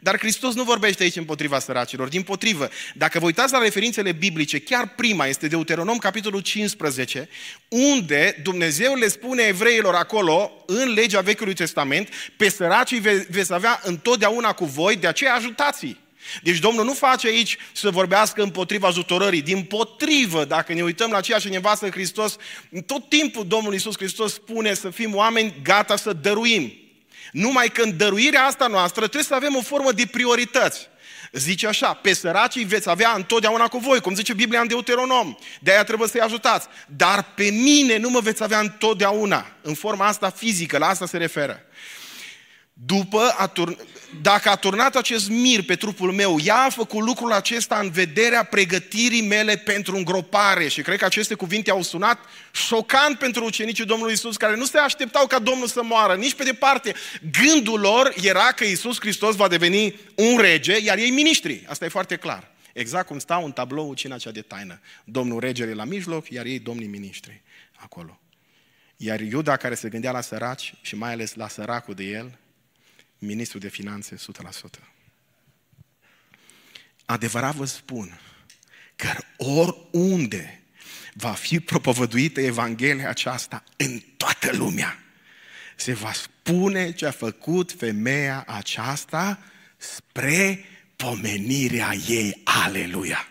[0.00, 2.68] Dar Hristos nu vorbește aici împotriva săracilor, din potrivă.
[2.94, 7.28] Dacă vă uitați la referințele biblice, chiar prima este Deuteronom, capitolul 15,
[7.68, 13.80] unde Dumnezeu le spune evreilor acolo, în legea Vechiului Testament, pe săracii ve- veți avea
[13.82, 15.96] întotdeauna cu voi, de aceea ajutați-i.
[16.42, 19.42] Deci Domnul nu face aici să vorbească împotriva ajutorării.
[19.42, 22.36] Din potrivă, dacă ne uităm la ceea ce ne învață Hristos,
[22.86, 26.72] tot timpul Domnul Iisus Hristos spune să fim oameni gata să dăruim.
[27.32, 30.88] Numai că în dăruirea asta noastră trebuie să avem o formă de priorități.
[31.32, 35.36] Zice așa, pe săracii veți avea întotdeauna cu voi, cum zice Biblia în Deuteronom.
[35.60, 36.66] De aia trebuie să-i ajutați.
[36.86, 39.46] Dar pe mine nu mă veți avea întotdeauna.
[39.62, 41.60] În forma asta fizică, la asta se referă.
[42.84, 43.78] După, a turn...
[44.22, 48.42] dacă a turnat acest mir pe trupul meu, ea a făcut lucrul acesta în vederea
[48.42, 50.68] pregătirii mele pentru îngropare.
[50.68, 52.18] Și cred că aceste cuvinte au sunat
[52.52, 56.44] șocant pentru ucenicii Domnului Isus, care nu se așteptau ca Domnul să moară, nici pe
[56.44, 56.94] departe.
[57.42, 61.64] Gândul lor era că Isus Hristos va deveni un rege, iar ei miniștri.
[61.68, 62.50] Asta e foarte clar.
[62.72, 64.80] Exact cum stau în tablou cina cea de taină.
[65.04, 67.42] Domnul regele la mijloc, iar ei domnii miniștri
[67.76, 68.20] acolo.
[68.96, 72.38] Iar Iuda care se gândea la săraci și mai ales la săracul de el,
[73.18, 74.18] ministru de finanțe 100%.
[77.04, 78.20] Adevărat vă spun
[78.96, 80.62] că oriunde
[81.14, 84.98] va fi propovăduită Evanghelia aceasta în toată lumea,
[85.76, 89.38] se va spune ce a făcut femeia aceasta
[89.76, 90.64] spre
[90.96, 92.40] pomenirea ei.
[92.44, 93.28] Aleluia!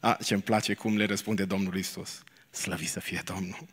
[0.00, 2.22] A, ce-mi place cum le răspunde Domnul Isus.
[2.50, 3.66] Slăvi să fie Domnul!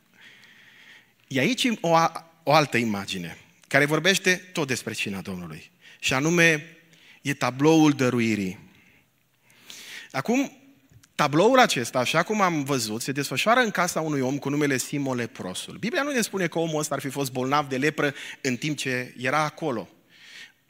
[1.28, 1.98] E aici o,
[2.44, 3.38] o altă imagine
[3.68, 5.72] care vorbește tot despre cina Domnului.
[6.00, 6.78] Și anume,
[7.22, 8.60] e tabloul dăruirii.
[10.12, 10.58] Acum,
[11.16, 15.18] tabloul acesta, așa cum am văzut, se desfășoară în casa unui om cu numele Simon
[15.18, 15.78] Leprosul.
[15.78, 18.78] Biblia nu ne spune că omul ăsta ar fi fost bolnav de lepră în timp
[18.78, 19.90] ce era acolo.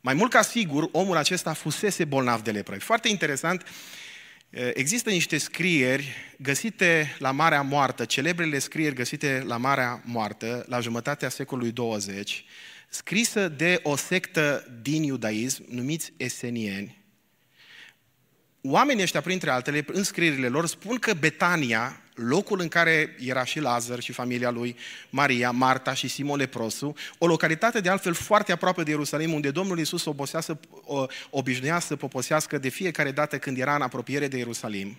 [0.02, 2.76] Mai mult ca sigur, omul acesta fusese bolnav de lepră.
[2.76, 3.66] E foarte interesant,
[4.74, 11.30] există niște scrieri găsite la Marea Moartă, celebrele scrieri găsite la Marea Moartă, la jumătatea
[11.30, 12.46] secolului 20,
[12.90, 17.06] scrisă de o sectă din iudaism, numiți esenieni.
[18.62, 23.60] Oamenii ăștia, printre altele, în scrierile lor, spun că Betania, locul în care era și
[23.60, 24.76] Lazar și familia lui,
[25.10, 29.78] Maria, Marta și Simon Leprosu, o localitate de altfel foarte aproape de Ierusalim, unde Domnul
[29.78, 30.58] Iisus obosea să,
[31.30, 34.98] obișnuia să poposească de fiecare dată când era în apropiere de Ierusalim.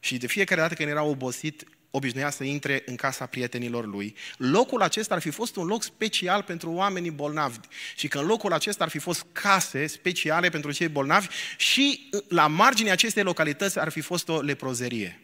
[0.00, 1.64] Și de fiecare dată când era obosit,
[1.96, 4.14] obișnuia să intre în casa prietenilor lui.
[4.36, 7.58] Locul acesta ar fi fost un loc special pentru oamenii bolnavi
[7.96, 11.26] și că în locul acesta ar fi fost case speciale pentru cei bolnavi
[11.56, 15.18] și la marginea acestei localități ar fi fost o leprozerie.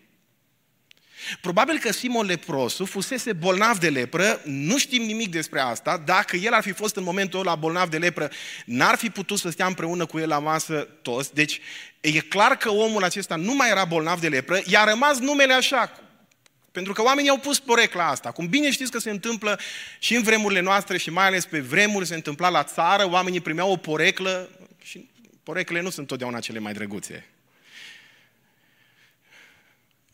[1.40, 6.52] Probabil că Simon Leprosu fusese bolnav de lepră, nu știm nimic despre asta, dacă el
[6.52, 8.30] ar fi fost în momentul ăla bolnav de lepră,
[8.64, 11.60] n-ar fi putut să stea împreună cu el la masă toți, deci
[12.00, 16.09] e clar că omul acesta nu mai era bolnav de lepră, i-a rămas numele așa,
[16.72, 18.30] pentru că oamenii au pus porecla asta.
[18.30, 19.60] Cum bine știți că se întâmplă
[19.98, 23.70] și în vremurile noastre și mai ales pe vremuri se întâmpla la țară, oamenii primeau
[23.70, 24.48] o poreclă
[24.82, 25.08] și
[25.42, 27.26] poreclele nu sunt totdeauna cele mai drăguțe.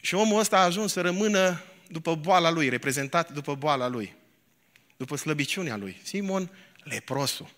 [0.01, 4.15] Și omul ăsta a ajuns să rămână după boala lui, reprezentat după boala lui,
[4.97, 6.01] după slăbiciunea lui.
[6.03, 6.51] Simon
[6.83, 7.55] leprosul.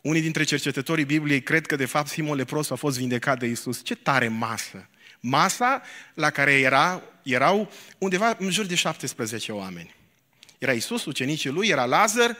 [0.00, 3.84] Unii dintre cercetătorii Bibliei cred că de fapt Simon leprosul a fost vindecat de Isus.
[3.84, 4.88] Ce tare masă!
[5.26, 5.82] Masa
[6.14, 9.94] la care era, erau undeva în jur de 17 oameni.
[10.58, 12.36] Era Isus, ucenicii lui, era Lazar,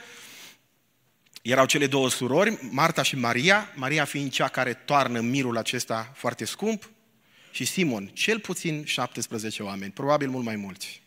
[1.43, 6.45] erau cele două surori, Marta și Maria, Maria fiind cea care toarnă mirul acesta foarte
[6.45, 6.91] scump,
[7.51, 11.03] și Simon, cel puțin 17 oameni, probabil mult mai mulți.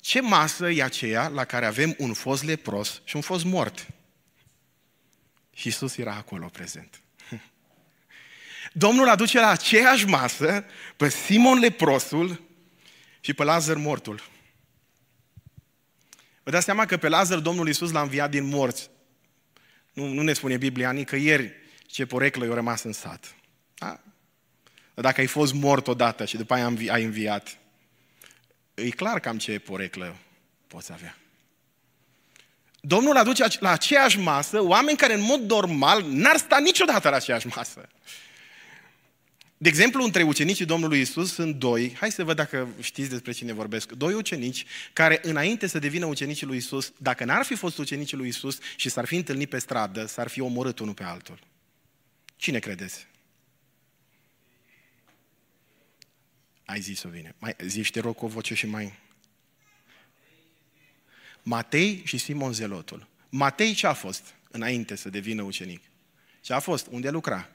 [0.00, 3.86] Ce masă e aceea la care avem un fost lepros și un fost mort?
[5.54, 7.01] Și Isus era acolo prezent.
[8.72, 10.64] Domnul aduce la aceeași masă
[10.96, 12.42] pe Simon leprosul
[13.20, 14.22] și pe Lazar mortul.
[16.42, 18.90] Vă dați seama că pe Lazar Domnul Iisus l-a înviat din morți.
[19.92, 21.52] Nu, nu ne spune Biblia nicăieri
[21.86, 23.34] ce poreclă i-a rămas în sat.
[23.74, 24.00] Da?
[24.94, 27.58] Dar dacă ai fost mort odată și după aia ai înviat,
[28.74, 30.16] e clar cam ce poreclă
[30.66, 31.16] poți avea.
[32.80, 37.46] Domnul aduce la aceeași masă oameni care în mod normal n-ar sta niciodată la aceeași
[37.46, 37.88] masă.
[39.62, 43.52] De exemplu, între ucenicii Domnului Isus sunt doi, hai să văd dacă știți despre cine
[43.52, 48.16] vorbesc, doi ucenici care înainte să devină ucenicii lui Isus, dacă n-ar fi fost ucenicii
[48.16, 51.38] lui Isus și s-ar fi întâlnit pe stradă, s-ar fi omorât unul pe altul.
[52.36, 53.06] Cine credeți?
[56.64, 57.34] Ai zis-o bine.
[57.38, 58.98] Mai zici, te rog, cu o voce și mai...
[61.42, 63.08] Matei și Simon Zelotul.
[63.28, 65.82] Matei ce a fost înainte să devină ucenic?
[66.40, 66.86] Ce a fost?
[66.90, 67.48] Unde lucra?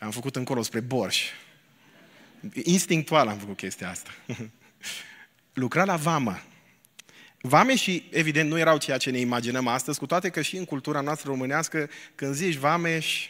[0.00, 1.24] Am făcut încolo spre Borș.
[2.62, 4.10] Instinctual am făcut chestia asta.
[5.52, 6.42] Lucra la vamă.
[7.40, 10.64] Vame și, evident, nu erau ceea ce ne imaginăm astăzi, cu toate că și în
[10.64, 13.28] cultura noastră românească, când zici vameș,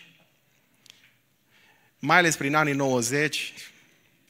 [1.98, 3.52] mai ales prin anii 90,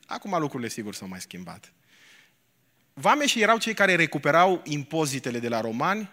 [0.06, 1.72] acum lucrurile sigur s-au mai schimbat.
[2.92, 6.10] Vameșii erau cei care recuperau impozitele de la romani,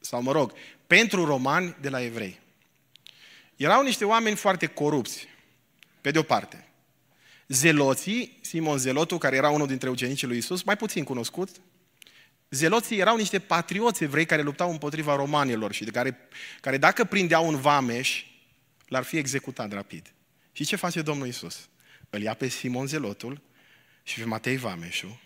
[0.00, 0.52] sau mă rog,
[0.86, 2.44] pentru romani de la evrei.
[3.56, 5.28] Erau niște oameni foarte corupți,
[6.00, 6.68] pe de o parte.
[7.48, 11.48] Zeloții, Simon Zelotul, care era unul dintre ucenicii lui Isus, mai puțin cunoscut,
[12.50, 16.18] Zeloții erau niște patrioți evrei care luptau împotriva romanilor și de care,
[16.60, 18.24] care dacă prindeau un vameș,
[18.86, 20.12] l-ar fi executat rapid.
[20.52, 21.68] Și ce face Domnul Isus?
[22.10, 23.40] Îl ia pe Simon Zelotul
[24.02, 25.20] și pe Matei Vameșul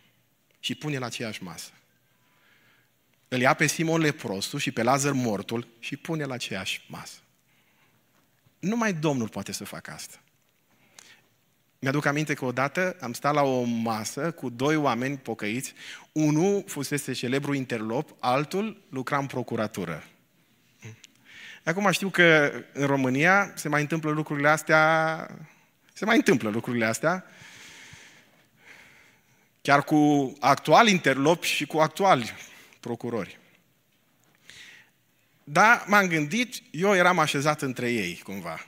[0.61, 1.71] și pune la aceeași masă.
[3.29, 7.19] Îl ia pe Simon Leprostu și pe Lazar Mortul și pune la aceeași masă.
[8.61, 10.21] Numai Domnul poate să facă asta.
[11.79, 15.75] Mi-aduc aminte că odată am stat la o masă cu doi oameni pocăiți.
[16.13, 20.05] Unul fusese celebru interlop, altul lucra în procuratură.
[21.65, 25.27] Acum știu că în România se mai întâmplă lucrurile astea,
[25.93, 27.25] se mai întâmplă lucrurile astea,
[29.63, 32.33] chiar cu actuali interlopi și cu actuali
[32.81, 33.39] procurori.
[35.53, 38.67] Da, m-am gândit, eu eram așezat între ei, cumva.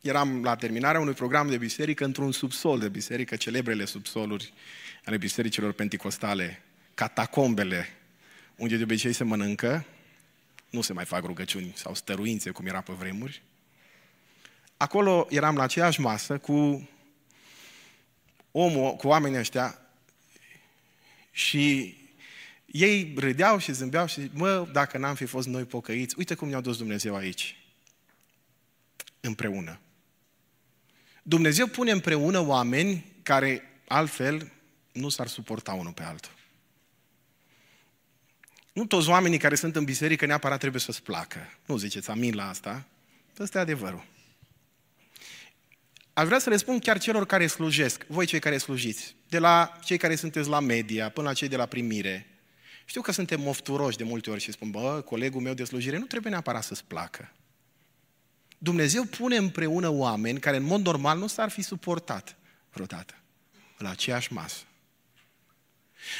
[0.00, 4.52] Eram la terminarea unui program de biserică într-un subsol de biserică, celebrele subsoluri
[5.04, 6.62] ale bisericilor penticostale,
[6.94, 7.88] catacombele,
[8.56, 9.84] unde de obicei se mănâncă,
[10.70, 13.42] nu se mai fac rugăciuni sau stăruințe, cum era pe vremuri.
[14.76, 16.88] Acolo eram la aceeași masă cu
[18.50, 19.78] omul, cu oamenii ăștia
[21.30, 21.96] și
[22.74, 26.60] ei râdeau și zâmbeau și mă, dacă n-am fi fost noi pocăiți, uite cum ne-a
[26.60, 27.56] dus Dumnezeu aici.
[29.20, 29.80] Împreună.
[31.22, 34.52] Dumnezeu pune împreună oameni care altfel
[34.92, 36.32] nu s-ar suporta unul pe altul.
[38.72, 41.38] Nu toți oamenii care sunt în biserică neapărat trebuie să-ți placă.
[41.66, 42.86] Nu ziceți amin la asta.
[43.38, 44.04] Ăsta e adevărul.
[46.12, 49.78] Aș vrea să le spun chiar celor care slujesc, voi cei care slujiți, de la
[49.84, 52.33] cei care sunteți la media până la cei de la primire.
[52.84, 56.04] Știu că suntem mofturoși de multe ori și spun, bă, colegul meu de slujire nu
[56.04, 57.32] trebuie neapărat să-ți placă.
[58.58, 62.36] Dumnezeu pune împreună oameni care în mod normal nu s-ar fi suportat
[62.72, 63.14] vreodată
[63.78, 64.62] la aceeași masă.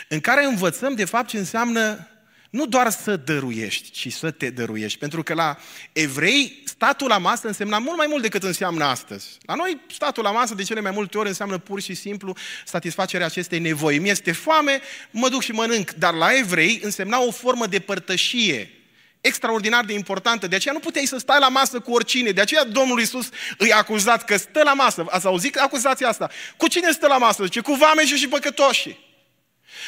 [0.09, 2.09] În care învățăm de fapt ce înseamnă
[2.55, 4.99] nu doar să dăruiești, ci să te dăruiești.
[4.99, 5.57] Pentru că la
[5.93, 9.27] evrei, statul la masă însemna mult mai mult decât înseamnă astăzi.
[9.43, 13.27] La noi, statul la masă de cele mai multe ori înseamnă pur și simplu satisfacerea
[13.27, 13.99] acestei nevoi.
[13.99, 15.91] Mi este foame, mă duc și mănânc.
[15.91, 18.71] Dar la evrei însemna o formă de părtășie
[19.21, 20.47] extraordinar de importantă.
[20.47, 22.31] De aceea nu puteai să stai la masă cu oricine.
[22.31, 25.05] De aceea Domnul Iisus îi a acuzat că stă la masă.
[25.09, 26.31] Ați auzit acuzația asta?
[26.57, 27.45] Cu cine stă la masă?
[27.45, 28.97] Zice, cu vameșii și păcătoși.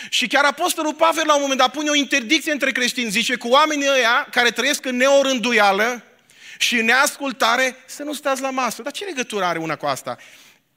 [0.08, 3.10] Și chiar Apostolul Pavel la un moment dat pune o interdicție între creștini.
[3.10, 6.02] Zice, cu oamenii ăia care trăiesc în neorânduială
[6.58, 8.82] și în neascultare, să nu stați la masă.
[8.82, 10.16] Dar ce legătură are una cu asta?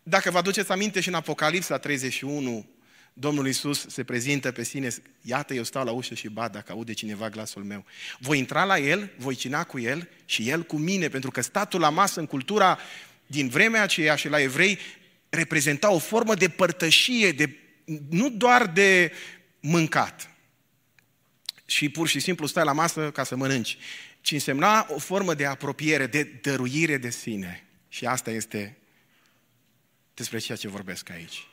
[0.03, 2.65] Dacă vă aduceți aminte și în Apocalipsa 31,
[3.13, 4.89] Domnul Iisus se prezintă pe sine,
[5.21, 7.85] iată eu stau la ușă și bat dacă aude cineva glasul meu.
[8.19, 11.79] Voi intra la el, voi cina cu el și el cu mine, pentru că statul
[11.79, 12.79] la masă în cultura
[13.25, 14.79] din vremea aceea și la evrei
[15.29, 17.49] reprezenta o formă de părtășie, de,
[18.09, 19.11] nu doar de
[19.59, 20.29] mâncat.
[21.65, 23.77] Și pur și simplu stai la masă ca să mănânci,
[24.21, 27.63] ci însemna o formă de apropiere, de dăruire de sine.
[27.87, 28.77] Și asta este
[30.13, 31.47] despre ceea ce vorbesc aici.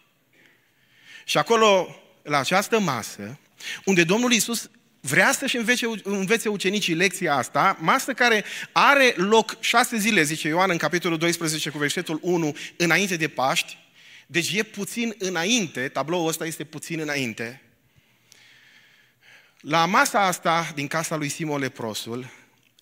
[1.24, 3.38] Și acolo, la această masă,
[3.84, 4.70] unde Domnul Iisus
[5.00, 10.70] vrea să-și învețe, învețe ucenicii lecția asta, masă care are loc șase zile, zice Ioan
[10.70, 13.78] în capitolul 12 cu versetul 1, înainte de Paști,
[14.26, 17.62] deci e puțin înainte, tabloul ăsta este puțin înainte.
[19.60, 22.30] La masa asta, din casa lui Simon Leprosul,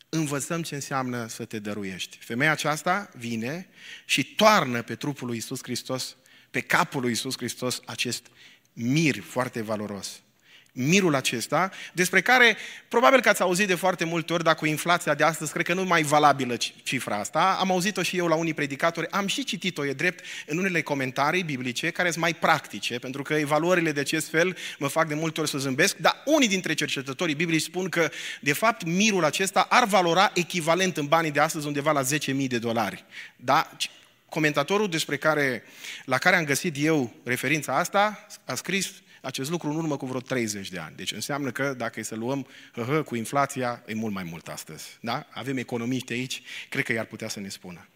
[0.08, 2.16] învățăm ce înseamnă să te dăruiești.
[2.20, 3.68] Femeia aceasta vine
[4.04, 6.16] și toarnă pe trupul lui Isus Hristos
[6.54, 8.26] pe capul lui Isus Hristos acest
[8.72, 10.22] mir foarte valoros.
[10.76, 12.56] Mirul acesta, despre care
[12.88, 15.74] probabil că ați auzit de foarte multe ori, dar cu inflația de astăzi, cred că
[15.74, 17.56] nu e mai valabilă cifra asta.
[17.60, 21.42] Am auzit-o și eu la unii predicatori, am și citit-o, e drept, în unele comentarii
[21.42, 25.40] biblice, care sunt mai practice, pentru că evaluările de acest fel mă fac de multe
[25.40, 29.84] ori să zâmbesc, dar unii dintre cercetătorii biblici spun că, de fapt, mirul acesta ar
[29.84, 33.04] valora echivalent în banii de astăzi undeva la 10.000 de dolari.
[33.36, 33.70] Da?
[34.34, 35.62] comentatorul despre care,
[36.04, 38.92] la care am găsit eu referința asta a scris
[39.24, 40.96] acest lucru în urmă cu vreo 30 de ani.
[40.96, 44.84] Deci înseamnă că dacă e să luăm hă, cu inflația, e mult mai mult astăzi.
[45.00, 45.26] Da?
[45.30, 47.88] Avem economiști aici, cred că i-ar putea să ne spună.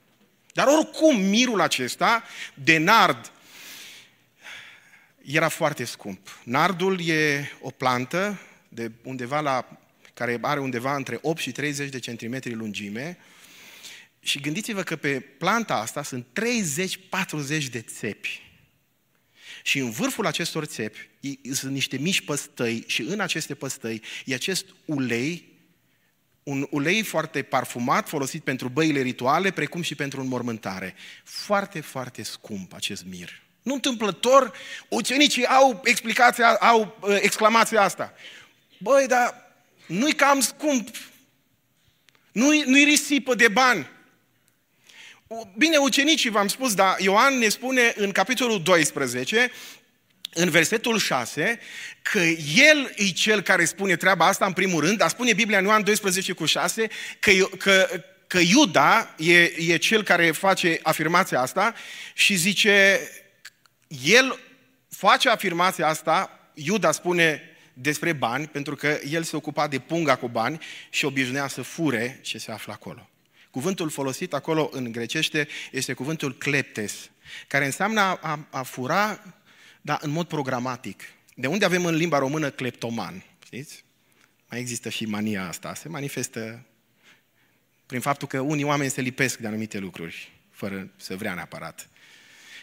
[0.52, 2.22] Dar oricum, mirul acesta
[2.54, 3.32] de nard
[5.24, 6.38] era foarte scump.
[6.44, 9.78] Nardul e o plantă de undeva la,
[10.14, 13.18] care are undeva între 8 și 30 de centimetri lungime,
[14.20, 16.26] și gândiți-vă că pe planta asta sunt
[17.60, 18.47] 30-40 de țepi.
[19.68, 21.08] Și în vârful acestor țepi
[21.52, 25.48] sunt niște mici păstăi și în aceste păstăi e acest ulei,
[26.42, 30.94] un ulei foarte parfumat, folosit pentru băile rituale, precum și pentru înmormântare.
[31.24, 33.42] Foarte, foarte scump acest mir.
[33.62, 34.52] Nu întâmplător,
[34.88, 38.12] ucenicii au explicația, au uh, exclamația asta.
[38.78, 39.34] Băi, dar
[39.86, 40.88] nu-i cam scump,
[42.32, 43.88] nu-i, nu-i risipă de bani.
[45.56, 49.50] Bine, ucenicii v-am spus, dar Ioan ne spune în capitolul 12,
[50.32, 51.58] în versetul 6,
[52.02, 52.18] că
[52.54, 55.84] el e cel care spune treaba asta în primul rând, dar spune Biblia în Ioan
[55.84, 61.74] 12 cu 6 că, că, că Iuda e, e cel care face afirmația asta
[62.14, 63.00] și zice,
[64.04, 64.38] el
[64.88, 70.28] face afirmația asta, Iuda spune despre bani, pentru că el se ocupa de punga cu
[70.28, 70.58] bani
[70.90, 73.08] și obișnuia să fure ce se află acolo.
[73.50, 77.10] Cuvântul folosit acolo în grecește este cuvântul kleptes,
[77.46, 79.22] care înseamnă a, a, a fura,
[79.80, 81.02] dar în mod programatic.
[81.34, 83.84] De unde avem în limba română kleptoman, știți?
[84.50, 86.64] Mai există și mania asta, se manifestă
[87.86, 91.88] prin faptul că unii oameni se lipesc de anumite lucruri, fără să vrea neapărat.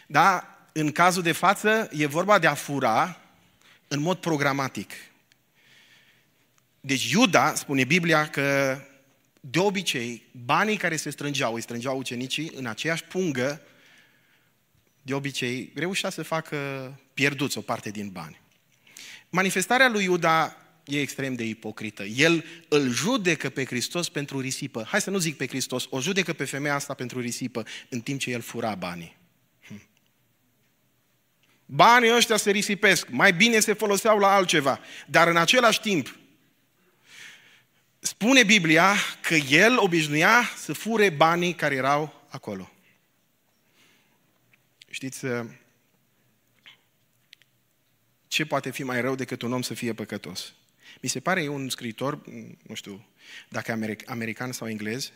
[0.06, 3.20] Dar în cazul de față e vorba de a fura
[3.88, 4.92] în mod programatic.
[6.80, 8.78] Deci Iuda, spune Biblia, că
[9.50, 13.62] de obicei, banii care se strângeau, îi strângeau ucenicii în aceeași pungă,
[15.02, 16.56] de obicei, reușea să facă
[17.14, 18.40] pierduți o parte din bani.
[19.30, 22.02] Manifestarea lui Iuda e extrem de ipocrită.
[22.04, 24.84] El îl judecă pe Hristos pentru risipă.
[24.88, 28.20] Hai să nu zic pe Hristos, o judecă pe femeia asta pentru risipă, în timp
[28.20, 29.16] ce el fura banii.
[29.66, 29.82] Hm.
[31.66, 34.80] Banii ăștia se risipesc, mai bine se foloseau la altceva.
[35.06, 36.16] Dar în același timp,
[38.06, 42.70] spune Biblia că el obișnuia să fure banii care erau acolo.
[44.90, 45.46] Știți, uh,
[48.28, 50.54] ce poate fi mai rău decât un om să fie păcătos?
[51.00, 52.26] Mi se pare e un scriitor,
[52.62, 53.06] nu știu
[53.48, 55.12] dacă e american sau englez,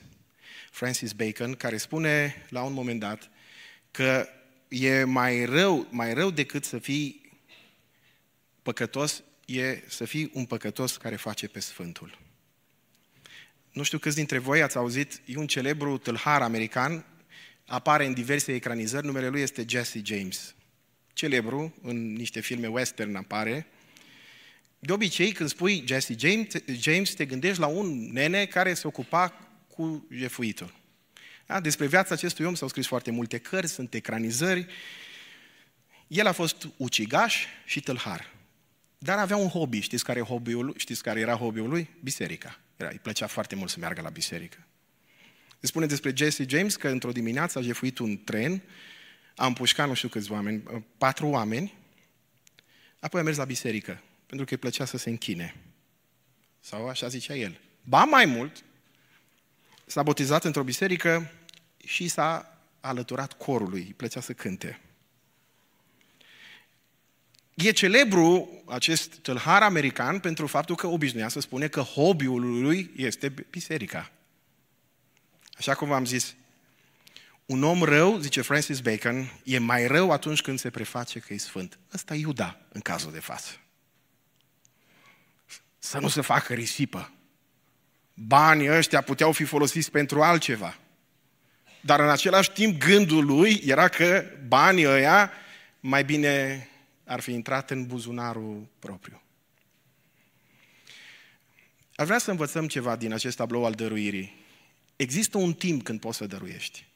[0.71, 3.31] Francis Bacon, care spune la un moment dat
[3.91, 4.29] că
[4.69, 7.39] e mai rău, mai rău decât să fii
[8.63, 12.19] păcătos, e să fii un păcătos care face pe Sfântul.
[13.73, 17.05] Nu știu câți dintre voi ați auzit, e un celebru tâlhar american,
[17.67, 20.55] apare în diverse ecranizări, numele lui este Jesse James.
[21.13, 23.67] Celebru, în niște filme western apare.
[24.79, 29.49] De obicei, când spui Jesse James, James te gândești la un nene care se ocupa
[29.69, 30.75] cu jefuitul.
[31.47, 31.61] Da?
[31.61, 34.67] Despre viața acestui om s-au scris foarte multe cărți, sunt ecranizări.
[36.07, 38.35] El a fost ucigaș și tâlhar.
[38.99, 39.81] Dar avea un hobby.
[39.81, 41.89] Știți care, hobby-ul, știți care era hobby-ul lui?
[42.03, 42.61] Biserica.
[42.81, 44.67] Era, îi plăcea foarte mult să meargă la biserică.
[45.59, 48.63] Se spune despre Jesse James că într-o dimineață a jefuit un tren,
[49.37, 50.63] a împușcat nu știu câți oameni,
[50.99, 51.75] patru oameni,
[53.01, 55.55] apoi a mers la biserică, pentru că îi plăcea să se închine.
[56.61, 57.61] Sau așa zicea el.
[57.83, 58.65] Ba mai mult,
[59.87, 61.31] s-a botezat într-o biserică
[61.77, 64.81] și s-a alăturat corului, îi plăcea să cânte.
[67.63, 73.35] E celebru acest tâlhar american pentru faptul că obișnuia să spune că hobby-ul lui este
[73.51, 74.11] biserica.
[75.53, 76.35] Așa cum v-am zis,
[77.47, 81.37] un om rău, zice Francis Bacon, e mai rău atunci când se preface că e
[81.37, 81.79] sfânt.
[81.95, 83.51] Ăsta e Iuda în cazul de față.
[85.79, 87.13] Să nu se facă risipă.
[88.15, 90.77] Banii ăștia puteau fi folosiți pentru altceva.
[91.81, 95.33] Dar în același timp gândul lui era că banii ăia
[95.81, 96.65] mai bine
[97.11, 99.23] ar fi intrat în buzunarul propriu.
[101.95, 104.35] Ar vrea să învățăm ceva din acest tablou al dăruirii.
[104.97, 106.87] Există un timp când poți să dăruiești.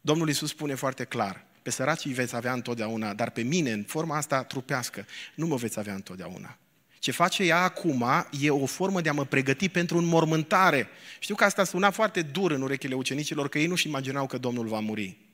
[0.00, 4.16] Domnul Iisus spune foarte clar, pe săracii veți avea întotdeauna, dar pe mine, în forma
[4.16, 6.58] asta trupească, nu mă veți avea întotdeauna.
[6.98, 8.04] Ce face ea acum
[8.40, 10.88] e o formă de a mă pregăti pentru înmormântare.
[11.18, 14.66] Știu că asta suna foarte dur în urechile ucenicilor, că ei nu-și imaginau că Domnul
[14.66, 15.29] va muri.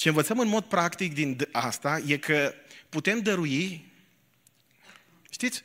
[0.00, 2.54] Ce învățăm în mod practic din asta e că
[2.88, 3.92] putem dărui,
[5.30, 5.62] știți,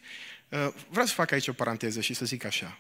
[0.50, 2.80] uh, vreau să fac aici o paranteză și să zic așa.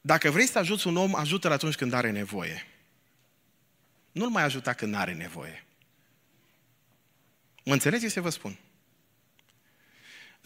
[0.00, 2.66] Dacă vrei să ajuți un om, ajută-l atunci când are nevoie.
[4.12, 5.64] Nu-l mai ajuta când are nevoie.
[7.64, 8.58] Mă înțelegeți ce vă spun?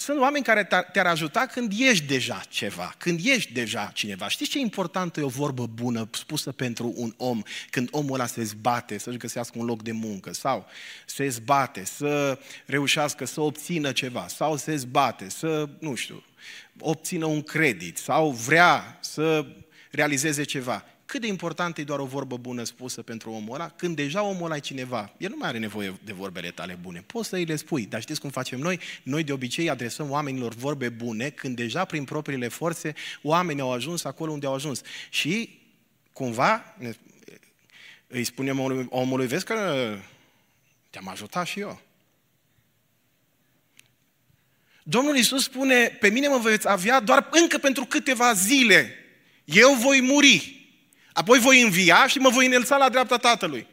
[0.01, 4.29] Sunt oameni care te-ar ajuta când ești deja ceva, când ești deja cineva.
[4.29, 8.43] Știți ce importantă e o vorbă bună spusă pentru un om când omul ăla se
[8.43, 10.67] zbate să-și găsească un loc de muncă sau
[11.07, 16.25] se zbate să reușească să obțină ceva sau se zbate să, nu știu,
[16.79, 19.47] obțină un credit sau vrea să
[19.91, 23.97] realizeze ceva cât de important e doar o vorbă bună spusă pentru omul ăla, când
[23.97, 27.03] deja omul ăla e cineva, el nu mai are nevoie de vorbele tale bune.
[27.07, 28.81] Poți să îi le spui, dar știți cum facem noi?
[29.03, 34.05] Noi de obicei adresăm oamenilor vorbe bune când deja prin propriile forțe oamenii au ajuns
[34.05, 34.81] acolo unde au ajuns.
[35.09, 35.61] Și
[36.13, 36.93] cumva ne,
[38.07, 39.55] îi spunem omului, omului, vezi că
[40.91, 41.81] te-am ajutat și eu.
[44.83, 48.95] Domnul Iisus spune, pe mine mă veți avea doar încă pentru câteva zile.
[49.45, 50.60] Eu voi muri.
[51.21, 53.67] Apoi voi învia și mă voi înălța la dreapta Tatălui.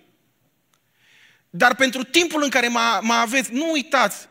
[1.50, 4.28] Dar pentru timpul în care mă, mă aveți, nu uitați,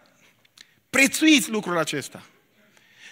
[0.91, 2.27] prețuiți lucrul acesta.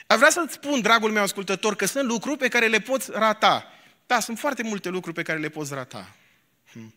[0.07, 3.73] Aș vrea să-ți spun, dragul meu ascultător, că sunt lucruri pe care le poți rata.
[4.07, 6.17] Da, sunt foarte multe lucruri pe care le poți rata.
[6.73, 6.95] Hm.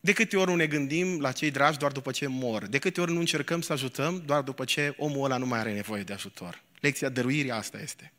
[0.00, 2.66] De câte ori nu ne gândim la cei dragi doar după ce mor?
[2.66, 5.72] De câte ori nu încercăm să ajutăm doar după ce omul ăla nu mai are
[5.72, 6.62] nevoie de ajutor?
[6.80, 8.12] Lecția dăruirii asta este.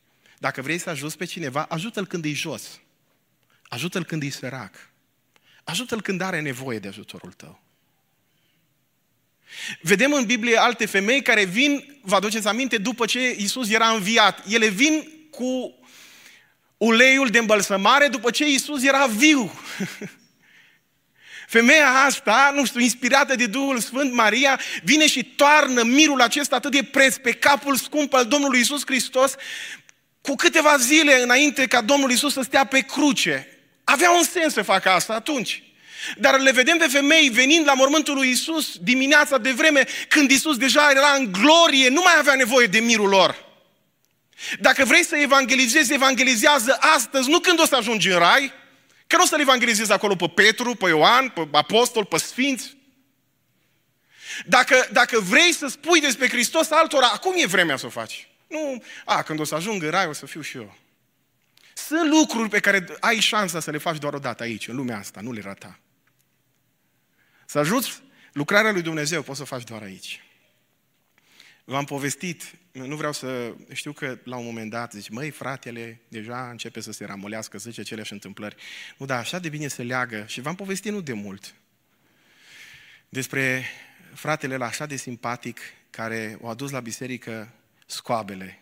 [0.46, 2.80] Dacă vrei să ajuți pe cineva, ajută-l când e jos.
[3.64, 4.90] Ajută-l când e sărac.
[5.64, 7.62] Ajută-l când are nevoie de ajutorul tău.
[9.82, 14.44] Vedem în Biblie alte femei care vin, vă aduceți aminte, după ce Isus era înviat.
[14.48, 15.80] Ele vin cu
[16.78, 19.52] uleiul de îmbălsămare după ce Isus era viu.
[21.48, 26.72] Femeia asta, nu știu, inspirată de Duhul Sfânt, Maria, vine și toarnă mirul acesta atât
[26.72, 29.36] de preț pe capul scump al Domnului Isus Hristos,
[30.26, 33.48] cu câteva zile înainte ca Domnul Isus să stea pe cruce.
[33.84, 35.64] Avea un sens să facă asta atunci.
[36.18, 40.58] Dar le vedem pe femei venind la mormântul lui Isus dimineața de vreme, când Isus
[40.58, 43.46] deja era în glorie, nu mai avea nevoie de mirul lor.
[44.60, 48.52] Dacă vrei să evangelizezi, evangelizează astăzi, nu când o să ajungi în rai,
[49.08, 52.78] că nu o să-l evangelizezi acolo pe Petru, pe Ioan, pe apostol, pe sfinți.
[54.46, 58.28] Dacă, dacă vrei să spui despre Hristos altora, acum e vremea să o faci.
[58.48, 60.78] Nu, a, când o să ajung în rai, o să fiu și eu.
[61.74, 64.98] Sunt lucruri pe care ai șansa să le faci doar o dată aici, în lumea
[64.98, 65.80] asta, nu le rata.
[67.46, 68.02] Să ajuți
[68.34, 70.24] lucrarea lui Dumnezeu, poți să o faci doar aici.
[71.64, 73.54] V-am povestit, nu vreau să...
[73.74, 77.82] Știu că la un moment dat zici, măi, fratele, deja începe să se ramolească, zice
[77.82, 78.56] aceleași întâmplări.
[78.98, 80.24] Nu, dar așa de bine se leagă.
[80.28, 81.56] Și v-am povestit nu de mult
[83.10, 83.66] despre
[84.14, 87.54] fratele la așa de simpatic care o adus la biserică
[87.86, 88.60] scoabele.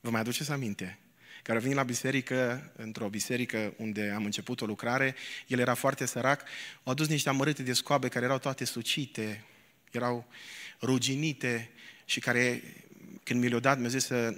[0.00, 0.98] Vă mai aduceți aminte?
[1.42, 5.14] Care a venit la biserică, într-o biserică unde am început o lucrare,
[5.46, 6.40] el era foarte sărac,
[6.82, 9.44] au adus niște amărâte de scoabe care erau toate sucite,
[9.90, 10.26] erau
[10.80, 11.70] ruginite
[12.04, 12.62] și care,
[13.22, 14.34] când mi le-au dat, mi-a zis să,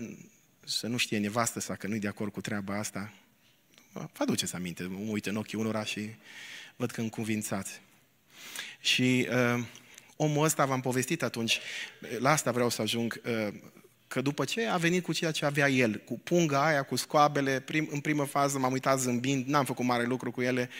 [0.64, 3.12] să nu știe nevastă sa că nu-i de acord cu treaba asta.
[3.92, 6.14] Vă aduceți aminte, mă uit în ochii unora și
[6.76, 7.80] văd că încuvințați.
[8.80, 9.64] Și uh,
[10.16, 11.60] omul ăsta, v-am povestit atunci,
[12.18, 13.54] la asta vreau să ajung, uh,
[14.12, 17.60] că după ce a venit cu ceea ce avea el, cu punga aia, cu scoabele,
[17.60, 20.70] prim, în primă fază m-am uitat zâmbind, n-am făcut mare lucru cu ele,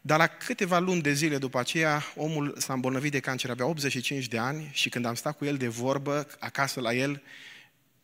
[0.00, 4.26] dar la câteva luni de zile după aceea, omul s-a îmbolnăvit de cancer, avea 85
[4.26, 7.22] de ani și când am stat cu el de vorbă, acasă la el,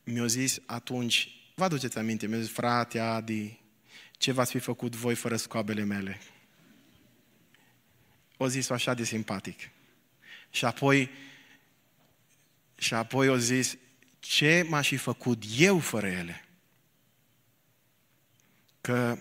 [0.04, 3.60] mi-a zis atunci, vă aduceți aminte, mi-a zis, frate Adi,
[4.18, 6.20] ce v-ați fi făcut voi fără scoabele mele?
[8.36, 9.60] O zis așa de simpatic.
[10.50, 11.10] Și apoi,
[12.78, 13.76] și apoi o zis,
[14.24, 16.44] ce m-aș fi făcut eu fără ele?
[18.80, 19.18] Că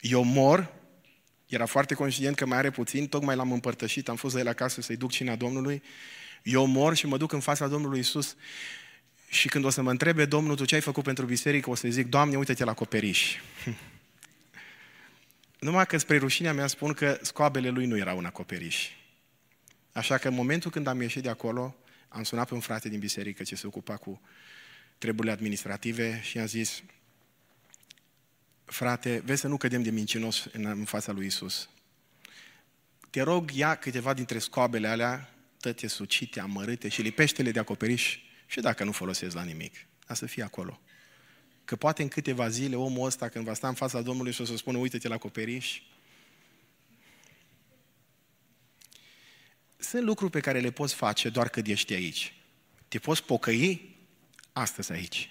[0.00, 0.74] eu mor,
[1.46, 4.80] era foarte conștient că mai are puțin, tocmai l-am împărtășit, am fost la el acasă
[4.80, 5.82] să-i duc cina Domnului,
[6.42, 8.36] eu mor și mă duc în fața Domnului Isus
[9.28, 11.88] și când o să mă întrebe Domnul, tu ce ai făcut pentru biserică, o să
[11.88, 13.36] zic, Doamne, uite-te la acoperiș.
[15.58, 18.88] Numai că spre rușinea mea spun că scoabele lui nu erau un acoperiș.
[19.92, 21.76] Așa că în momentul când am ieșit de acolo,
[22.08, 24.20] am sunat pe un frate din biserică ce se ocupa cu
[24.98, 26.82] treburile administrative și i-am zis,
[28.64, 31.68] frate, vezi să nu cădem de mincinos în, în fața lui Isus.
[33.10, 38.60] Te rog, ia câteva dintre scoabele alea, tăte sucite, amărâte și lipește-le de acoperiș și
[38.60, 40.80] dacă nu folosesc la nimic, a să fie acolo.
[41.64, 44.44] Că poate în câteva zile omul ăsta, când va sta în fața Domnului și o
[44.44, 45.80] să spună, uite-te la acoperiș,
[49.76, 52.34] sunt lucruri pe care le poți face doar cât ești aici.
[52.88, 53.93] Te poți pocăi
[54.54, 55.30] astăzi aici.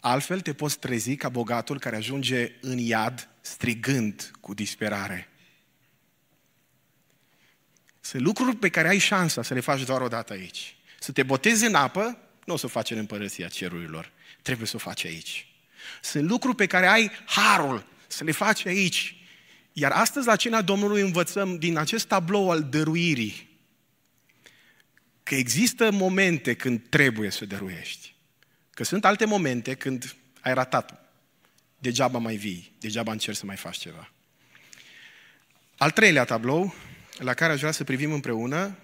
[0.00, 5.28] Altfel te poți trezi ca bogatul care ajunge în iad strigând cu disperare.
[8.00, 10.76] Sunt lucruri pe care ai șansa să le faci doar o dată aici.
[10.98, 14.12] Să te botezi în apă, nu o să o faci în împărăția cerurilor.
[14.42, 15.46] Trebuie să o faci aici.
[16.02, 19.16] Sunt lucruri pe care ai harul să le faci aici.
[19.72, 23.47] Iar astăzi la cina Domnului învățăm din acest tablou al dăruirii
[25.28, 28.14] că există momente când trebuie să dăruiești.
[28.70, 31.12] Că sunt alte momente când ai ratat.
[31.78, 34.12] Degeaba mai vii, degeaba încerci să mai faci ceva.
[35.76, 36.74] Al treilea tablou,
[37.18, 38.78] la care aș vrea să privim împreună,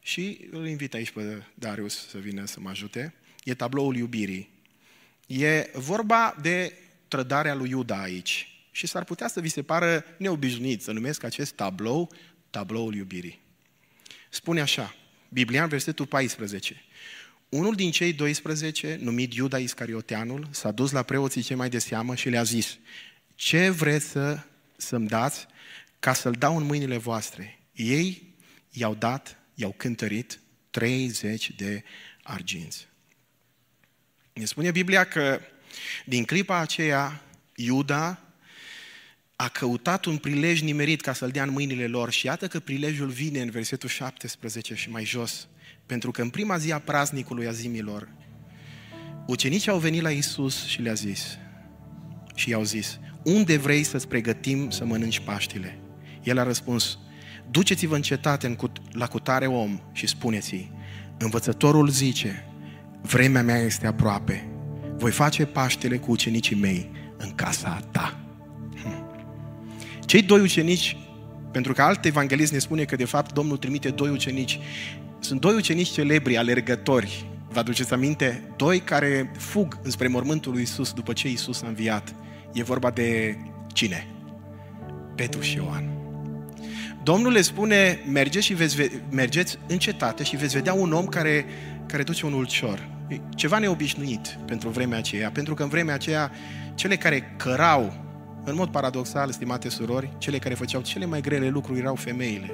[0.00, 3.14] și îl invit aici pe Darius să vină să mă ajute,
[3.44, 4.50] e tabloul iubirii.
[5.26, 6.78] E vorba de
[7.08, 8.48] trădarea lui Iuda aici.
[8.70, 12.12] Și s-ar putea să vi se pară neobișnuit să numesc acest tablou
[12.50, 13.40] tabloul iubirii.
[14.30, 14.94] Spune așa,
[15.34, 16.84] Biblia în versetul 14.
[17.48, 22.14] Unul din cei 12, numit Iuda Iscarioteanul, s-a dus la preoții cei mai de seamă
[22.14, 22.78] și le-a zis,
[23.34, 24.38] ce vreți să,
[24.76, 25.46] să-mi dați
[25.98, 27.58] ca să-l dau în mâinile voastre?
[27.72, 28.34] Ei
[28.70, 31.84] i-au dat, i-au cântărit 30 de
[32.22, 32.88] arginți.
[34.32, 35.40] Ne spune Biblia că
[36.04, 37.22] din clipa aceea
[37.54, 38.23] Iuda
[39.36, 43.08] a căutat un prilej nimerit ca să-l dea în mâinile lor și iată că prilejul
[43.08, 45.48] vine în versetul 17 și mai jos.
[45.86, 48.08] Pentru că în prima zi a praznicului a zimilor,
[49.26, 51.38] ucenicii au venit la Isus și le-a zis,
[52.34, 55.78] și i-au zis, unde vrei să-ți pregătim să mănânci Paștile?
[56.22, 56.98] El a răspuns,
[57.50, 60.70] duceți-vă în cetate în cut- la cutare om și spuneți-i,
[61.18, 62.44] învățătorul zice,
[63.02, 64.48] vremea mea este aproape,
[64.96, 68.23] voi face Paștele cu ucenicii mei în casa ta.
[70.04, 70.10] Hm.
[70.10, 70.96] Cei doi ucenici,
[71.52, 74.58] pentru că alt evanghelist ne spune că de fapt Domnul trimite doi ucenici
[75.18, 77.26] sunt doi ucenici celebri, alergători.
[77.48, 78.42] Vă aduceți aminte?
[78.56, 82.14] Doi care fug înspre mormântul lui Isus după ce Isus a înviat.
[82.52, 83.36] E vorba de
[83.72, 84.06] cine?
[85.14, 85.90] Petru și Ioan.
[87.02, 88.76] Domnul le spune, mergeți, și veți,
[89.10, 91.44] mergeți în cetate și veți vedea un om care,
[91.86, 92.88] care duce un ulcior.
[93.08, 96.32] E ceva neobișnuit pentru vremea aceea, pentru că în vremea aceea
[96.74, 97.94] cele care cărau,
[98.44, 102.50] în mod paradoxal, stimate surori, cele care făceau cele mai grele lucruri erau femeile.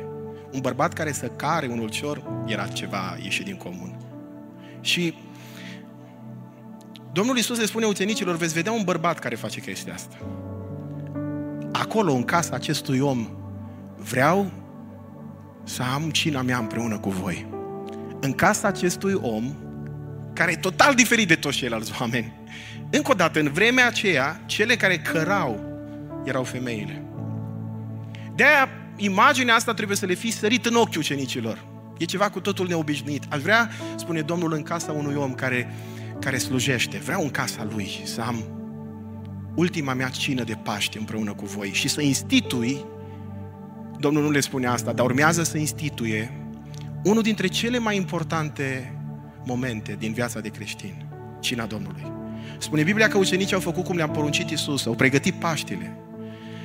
[0.52, 3.96] Un bărbat care să care un ulcior era ceva ieșit din comun.
[4.80, 5.14] Și
[7.12, 10.16] Domnul Iisus le spune ucenicilor, veți vedea un bărbat care face chestia asta.
[11.72, 13.28] Acolo, în casa acestui om,
[13.96, 14.50] vreau
[15.64, 17.46] să am cina mea împreună cu voi.
[18.20, 19.54] În casa acestui om,
[20.32, 22.32] care e total diferit de toți ceilalți oameni.
[22.90, 25.69] Încă o dată, în vremea aceea, cele care cărau
[26.24, 27.02] erau femeile.
[28.34, 31.64] De-aia imaginea asta trebuie să le fi sărit în ochiul ucenicilor.
[31.98, 33.24] E ceva cu totul neobișnuit.
[33.28, 35.74] Aș vrea, spune Domnul, în casa unui om care,
[36.20, 38.44] care slujește, vreau în casa lui să am
[39.54, 42.84] ultima mea cină de Paște împreună cu voi și să institui,
[43.98, 46.40] Domnul nu le spune asta, dar urmează să instituie
[47.04, 48.94] unul dintre cele mai importante
[49.44, 51.06] momente din viața de creștin,
[51.40, 52.12] cina Domnului.
[52.58, 55.96] Spune Biblia că ucenicii au făcut cum le-a poruncit Isus, au pregătit Paștile.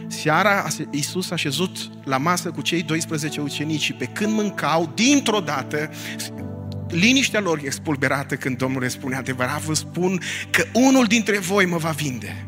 [0.07, 5.39] Seara Iisus a șezut la masă cu cei 12 ucenici și pe când mâncau, dintr-o
[5.39, 5.89] dată,
[6.89, 11.65] liniștea lor e spulberată când Domnul le spune adevărat, vă spun că unul dintre voi
[11.65, 12.45] mă va vinde.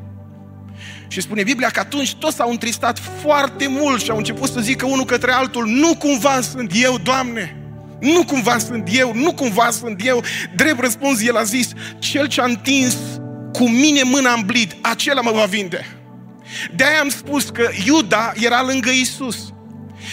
[1.07, 4.85] Și spune Biblia că atunci toți s-au întristat foarte mult și au început să zică
[4.85, 7.57] unul către altul, nu cumva sunt eu, Doamne,
[7.99, 10.23] nu cumva sunt eu, nu cumva sunt eu.
[10.55, 12.97] Drept răspuns, el a zis, cel ce a întins
[13.51, 15.96] cu mine mâna în blid, acela mă va vinde.
[16.75, 19.53] De-aia am spus că Iuda era lângă Isus.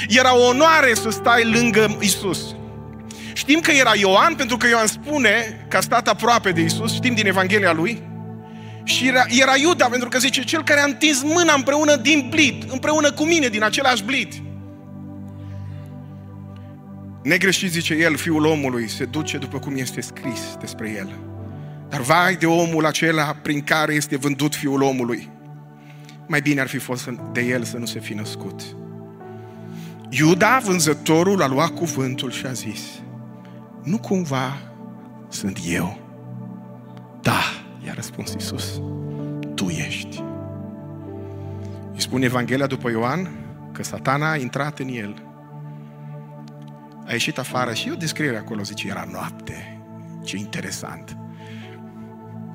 [0.09, 2.55] Era o onoare să stai lângă Isus.
[3.32, 7.14] Știm că era Ioan, pentru că Ioan spune că a stat aproape de Isus, știm
[7.14, 8.03] din Evanghelia lui.
[8.85, 12.64] Și era, era Iuda, pentru că zice, cel care a întins mâna împreună din blid,
[12.68, 14.32] împreună cu mine, din același blid.
[17.22, 21.18] Negreșit, zice el, fiul omului se duce după cum este scris despre el.
[21.89, 25.34] Dar vai de omul acela prin care este vândut fiul omului
[26.27, 28.62] mai bine ar fi fost de el să nu se fi născut.
[30.09, 32.81] Iuda, vânzătorul, a luat cuvântul și a zis,
[33.83, 34.59] nu cumva
[35.29, 35.99] sunt eu?
[37.22, 37.41] Da,
[37.87, 38.81] i-a răspuns Iisus,
[39.55, 40.22] tu ești.
[41.93, 43.31] Îi spune Evanghelia după Ioan
[43.72, 45.22] că satana a intrat în el.
[47.07, 49.81] A ieșit afară și eu descriere acolo, zice, era noapte.
[50.25, 51.16] Ce interesant.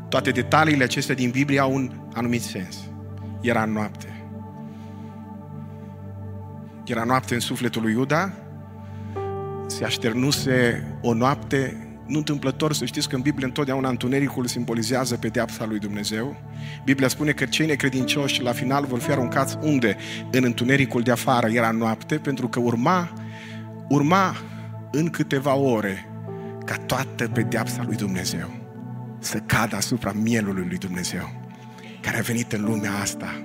[0.10, 2.89] Toate detaliile acestea din Biblie au un anumit sens.
[3.42, 4.24] Era noapte.
[6.86, 8.34] Era noapte în sufletul lui Iuda,
[9.68, 15.66] se așternuse o noapte, nu întâmplător să știți că în Biblie întotdeauna întunericul simbolizează pedeapsa
[15.66, 16.36] lui Dumnezeu.
[16.84, 19.98] Biblia spune că cei necredincioși la final vor fi aruncați unde?
[20.32, 21.48] În întunericul de afară.
[21.50, 23.14] Era noapte pentru că urma,
[23.88, 24.36] urma
[24.92, 26.06] în câteva ore
[26.66, 28.60] ca toată pedeapsa lui Dumnezeu
[29.20, 31.32] să cadă asupra mielului lui Dumnezeu,
[32.02, 33.44] care a venit în lumea asta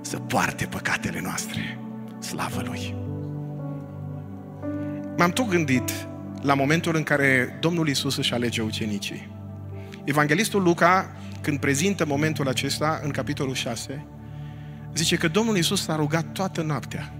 [0.00, 1.78] să poarte păcatele noastre.
[2.18, 2.94] Slavă Lui!
[5.16, 5.90] M-am tot gândit
[6.42, 9.30] la momentul în care Domnul Isus își alege ucenicii.
[10.04, 14.06] Evanghelistul Luca, când prezintă momentul acesta, în capitolul 6,
[14.94, 17.14] zice că Domnul Isus s-a rugat toată noaptea.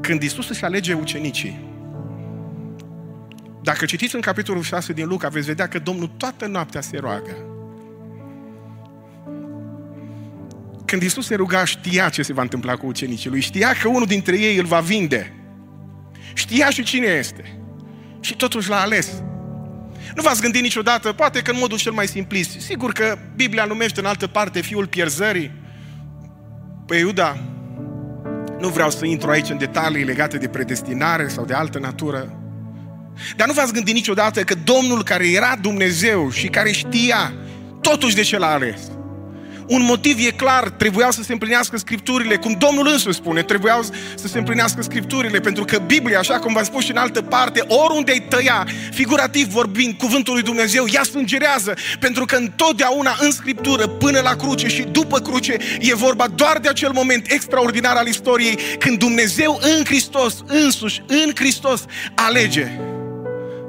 [0.00, 1.72] Când Isus își alege ucenicii,
[3.62, 7.53] dacă citiți în capitolul 6 din Luca, veți vedea că Domnul toată noaptea se roagă.
[10.84, 13.40] Când Isus se ruga, știa ce se va întâmpla cu ucenicii lui.
[13.40, 15.32] Știa că unul dintre ei îl va vinde.
[16.34, 17.58] Știa și cine este.
[18.20, 19.22] Și totuși l-a ales.
[20.14, 24.00] Nu v-ați gândit niciodată, poate că în modul cel mai simplist, sigur că Biblia numește
[24.00, 25.50] în altă parte fiul pierzării,
[26.86, 27.38] pe Iuda,
[28.58, 32.38] nu vreau să intru aici în detalii legate de predestinare sau de altă natură,
[33.36, 37.32] dar nu v-ați gândit niciodată că Domnul care era Dumnezeu și care știa
[37.80, 38.80] totuși de ce l-a ales.
[39.68, 43.82] Un motiv e clar, trebuiau să se împlinească Scripturile, cum Domnul însuși spune, trebuiau
[44.14, 47.64] să se împlinească Scripturile, pentru că Biblia, așa cum v-am spus și în altă parte,
[47.66, 53.86] oriunde ai tăia, figurativ vorbind, cuvântul lui Dumnezeu, ea sângerează, pentru că întotdeauna în Scriptură,
[53.86, 58.58] până la cruce și după cruce, e vorba doar de acel moment extraordinar al istoriei,
[58.78, 61.84] când Dumnezeu în Hristos, însuși, în Hristos,
[62.14, 62.70] alege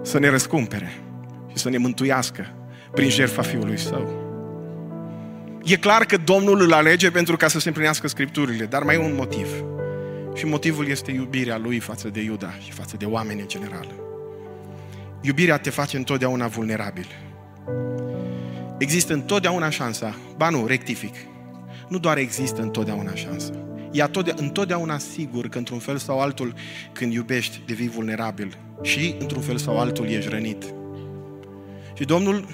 [0.04, 1.04] să ne răscumpere
[1.52, 2.48] și să ne mântuiască
[2.92, 4.25] prin jertfa Fiului Său.
[5.68, 8.98] E clar că Domnul îl alege pentru ca să se împlinească Scripturile, dar mai e
[8.98, 9.48] un motiv.
[10.36, 13.88] Și motivul este iubirea lui față de Iuda și față de oameni în general.
[15.22, 17.08] Iubirea te face întotdeauna vulnerabil.
[18.78, 21.16] Există întotdeauna șansa, ba nu, rectific,
[21.88, 23.54] nu doar există întotdeauna șansa,
[23.92, 24.06] e
[24.36, 26.54] întotdeauna sigur că într-un fel sau altul,
[26.92, 30.64] când iubești, devii vulnerabil și într-un fel sau altul ești rănit.
[31.94, 32.48] Și Domnul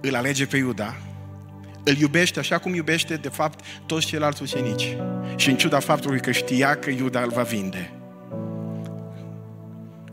[0.00, 0.96] îl alege pe Iuda,
[1.88, 4.96] îl iubește așa cum iubește, de fapt, toți ceilalți ucenici.
[5.36, 7.90] Și în ciuda faptului că știa că Iuda îl va vinde,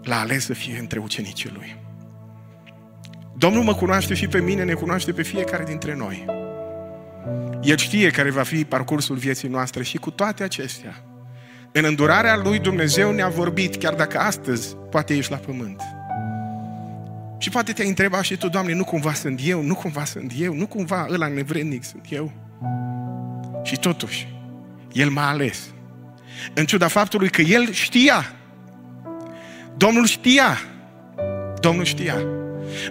[0.03, 1.75] l-a ales să fie între ucenicii lui.
[3.37, 6.25] Domnul mă cunoaște și pe mine, ne cunoaște pe fiecare dintre noi.
[7.61, 11.03] El știe care va fi parcursul vieții noastre și cu toate acestea,
[11.71, 15.81] în îndurarea lui Dumnezeu ne-a vorbit, chiar dacă astăzi poate ești la pământ.
[17.45, 20.53] Și poate te-ai întrebat și tu, Doamne, nu cumva sunt eu, nu cumva sunt eu,
[20.53, 22.31] nu cumva ăla nevrednic sunt eu.
[23.63, 24.27] Și totuși,
[24.91, 25.59] El m-a ales.
[26.53, 28.33] În ciuda faptului că El știa.
[29.77, 30.57] Domnul știa.
[31.59, 32.15] Domnul știa.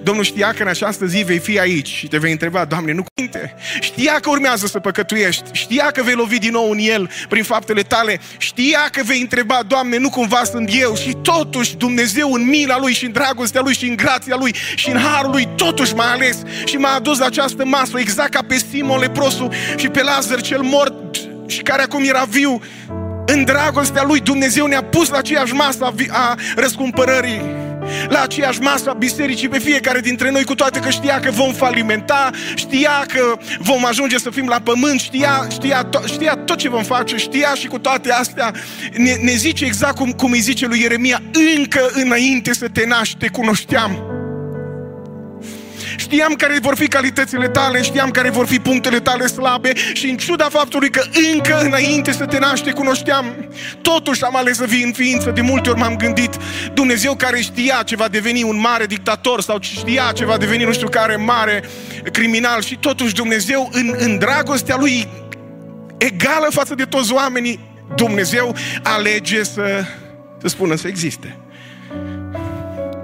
[0.03, 3.05] Domnul știa că în această zi vei fi aici și te vei întreba, Doamne, nu
[3.15, 3.55] cuvinte.
[3.81, 5.43] Știa că urmează să păcătuiești.
[5.53, 8.21] Știa că vei lovi din nou în El prin faptele tale.
[8.39, 10.97] Știa că vei întreba, Doamne, nu cumva sunt eu.
[10.97, 14.91] Și totuși Dumnezeu în mila Lui și în dragostea Lui și în grația Lui și
[14.91, 18.57] în harul Lui, totuși m-a ales și m-a adus la această masă, exact ca pe
[18.71, 21.17] Simon leprosul și pe Lazar cel mort
[21.47, 22.61] și care acum era viu.
[23.27, 27.64] În dragostea Lui Dumnezeu ne-a pus la aceeași masă a răscumpărării
[28.09, 31.53] la aceeași masă a bisericii pe fiecare dintre noi, cu toate că știa că vom
[31.53, 36.69] falimenta, știa că vom ajunge să fim la pământ, știa, știa, to- știa tot ce
[36.69, 38.53] vom face, știa și cu toate astea
[38.97, 41.23] ne, ne zice exact cum, cum îi zice lui Ieremia,
[41.57, 44.14] încă înainte să te naști te cunoșteam.
[45.97, 50.17] Știam care vor fi calitățile tale, știam care vor fi punctele tale slabe și în
[50.17, 53.49] ciuda faptului că încă înainte să te naște cunoșteam,
[53.83, 55.31] totuși am ales să vii în ființă.
[55.31, 56.37] De multe ori m-am gândit,
[56.75, 60.73] Dumnezeu care știa ce va deveni un mare dictator sau știa ce va deveni nu
[60.73, 61.63] știu care mare
[62.13, 65.09] criminal și totuși Dumnezeu în, în dragostea Lui
[65.99, 67.61] egală față de toți oamenii,
[67.97, 69.85] Dumnezeu alege să,
[70.41, 71.39] să spună să existe.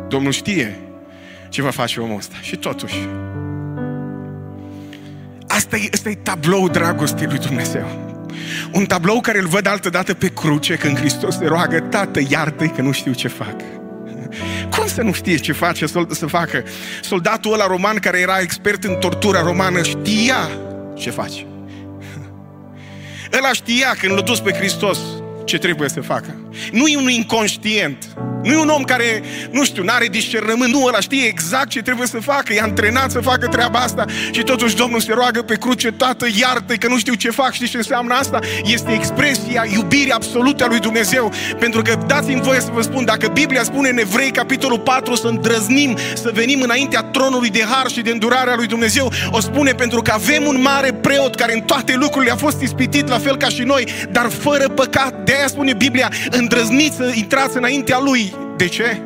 [0.09, 0.90] Domnul știe
[1.51, 2.35] ce va face omul ăsta.
[2.41, 3.09] Și totuși,
[5.49, 8.09] asta e, asta e tablou dragostei lui Dumnezeu.
[8.73, 12.65] Un tablou care îl văd altă dată pe cruce când Hristos se roagă, Tată, iartă
[12.65, 13.57] că nu știu ce fac.
[14.71, 16.63] Cum să nu știe ce face să facă?
[17.03, 20.49] Soldatul ăla roman care era expert în tortura romană știa
[20.95, 21.47] ce face.
[23.39, 24.99] Ăla știa când l-a dus pe Hristos
[25.45, 26.35] ce trebuie să facă.
[26.73, 28.17] Nu e un inconștient.
[28.43, 32.07] Nu e un om care, nu știu, n-are discernământ, nu, ăla știe exact ce trebuie
[32.07, 35.91] să facă, e antrenat să facă treaba asta și totuși Domnul se roagă pe cruce,
[35.91, 38.39] Tată, iartă că nu știu ce fac, știi ce înseamnă asta?
[38.65, 43.29] Este expresia iubirii absolute a lui Dumnezeu, pentru că dați-mi voie să vă spun, dacă
[43.29, 48.01] Biblia spune în Evrei, capitolul 4, să îndrăznim, să venim înaintea tronului de har și
[48.01, 51.95] de îndurarea lui Dumnezeu, o spune pentru că avem un mare preot care în toate
[51.95, 55.25] lucrurile a fost ispitit la fel ca și noi, dar fără păcat.
[55.25, 58.30] De aia spune Biblia, îndrăzniți să intrați înaintea lui.
[58.57, 59.01] De ce?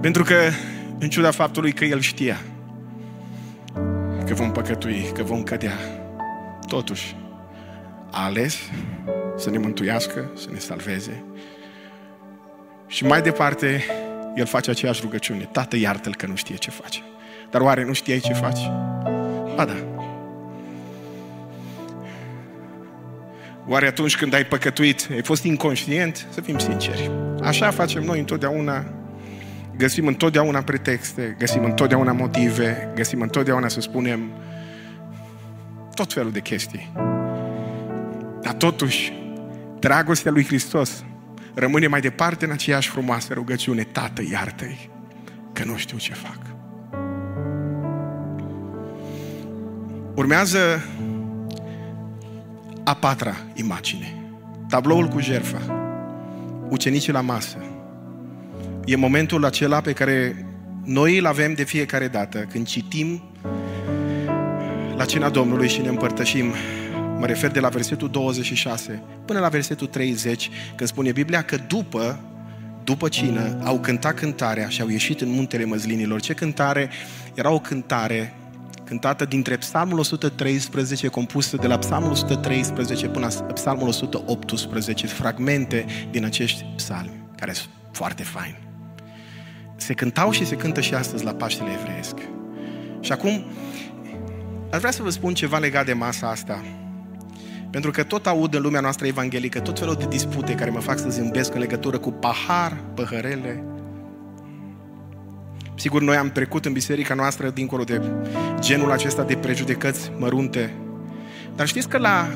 [0.00, 0.36] Pentru că,
[0.98, 2.36] în ciuda faptului că El știa
[4.28, 5.78] că vom păcătui, că vom cădea,
[6.66, 7.16] totuși
[8.10, 8.58] a ales
[9.36, 11.24] să ne mântuiască, să ne salveze.
[12.86, 13.84] Și mai departe,
[14.34, 15.48] El face aceeași rugăciune.
[15.52, 17.00] Tată, iartă-L că nu știe ce face.
[17.50, 18.60] Dar oare nu știai ce faci?
[19.54, 19.97] Ba da.
[23.70, 26.26] Oare atunci când ai păcătuit, ai fost inconștient?
[26.30, 27.10] Să fim sinceri.
[27.42, 28.84] Așa facem noi întotdeauna.
[29.76, 34.30] Găsim întotdeauna pretexte, găsim întotdeauna motive, găsim întotdeauna să spunem
[35.94, 36.92] tot felul de chestii.
[38.42, 39.12] Dar totuși,
[39.78, 41.04] dragostea lui Hristos
[41.54, 43.82] rămâne mai departe în aceeași frumoasă rugăciune.
[43.82, 44.90] Tată, iartă-i,
[45.52, 46.38] că nu știu ce fac.
[50.14, 50.82] Urmează
[52.88, 54.14] a patra imagine.
[54.68, 55.60] Tabloul cu jerfa.
[56.68, 57.56] Ucenicii la masă.
[58.84, 60.46] E momentul acela pe care
[60.84, 63.22] noi îl avem de fiecare dată când citim
[64.96, 66.52] la cina Domnului și ne împărtășim.
[67.18, 72.20] Mă refer de la versetul 26 până la versetul 30, când spune Biblia că după
[72.84, 76.20] după cină, au cântat cântarea și au ieșit în muntele măzlinilor.
[76.20, 76.90] Ce cântare?
[77.34, 78.34] Era o cântare
[78.88, 86.24] cântată dintre Psalmul 113, compusă de la Psalmul 113 până la Psalmul 118, fragmente din
[86.24, 88.58] acești psalmi, care sunt foarte faini.
[89.76, 92.14] Se cântau și se cântă și astăzi la Paștele Evreiesc.
[93.00, 93.44] Și acum,
[94.72, 96.64] aș vrea să vă spun ceva legat de masa asta.
[97.70, 100.98] Pentru că tot aud în lumea noastră evanghelică tot felul de dispute care mă fac
[100.98, 103.64] să zâmbesc în legătură cu pahar, păhărele,
[105.78, 108.02] Sigur, noi am trecut în biserica noastră dincolo de
[108.60, 110.74] genul acesta de prejudecăți mărunte.
[111.54, 112.28] Dar știți că la,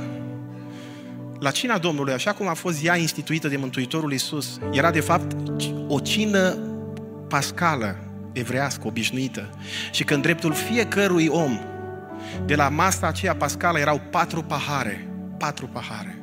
[1.39, 5.37] la cina Domnului, așa cum a fost ea instituită de Mântuitorul Iisus, era de fapt
[5.89, 6.59] o cină
[7.29, 7.97] pascală,
[8.33, 9.51] evrească, obișnuită.
[9.91, 11.59] Și că în dreptul fiecărui om,
[12.47, 15.09] de la masa aceea pascală, erau patru pahare.
[15.39, 16.23] Patru pahare.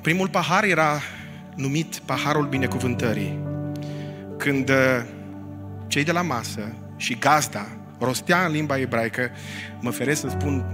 [0.00, 1.00] Primul pahar era
[1.54, 3.38] numit paharul binecuvântării.
[4.36, 4.70] Când
[5.88, 7.66] cei de la masă și gazda
[7.98, 9.30] rostea în limba ebraică,
[9.80, 10.64] mă feresc să spun,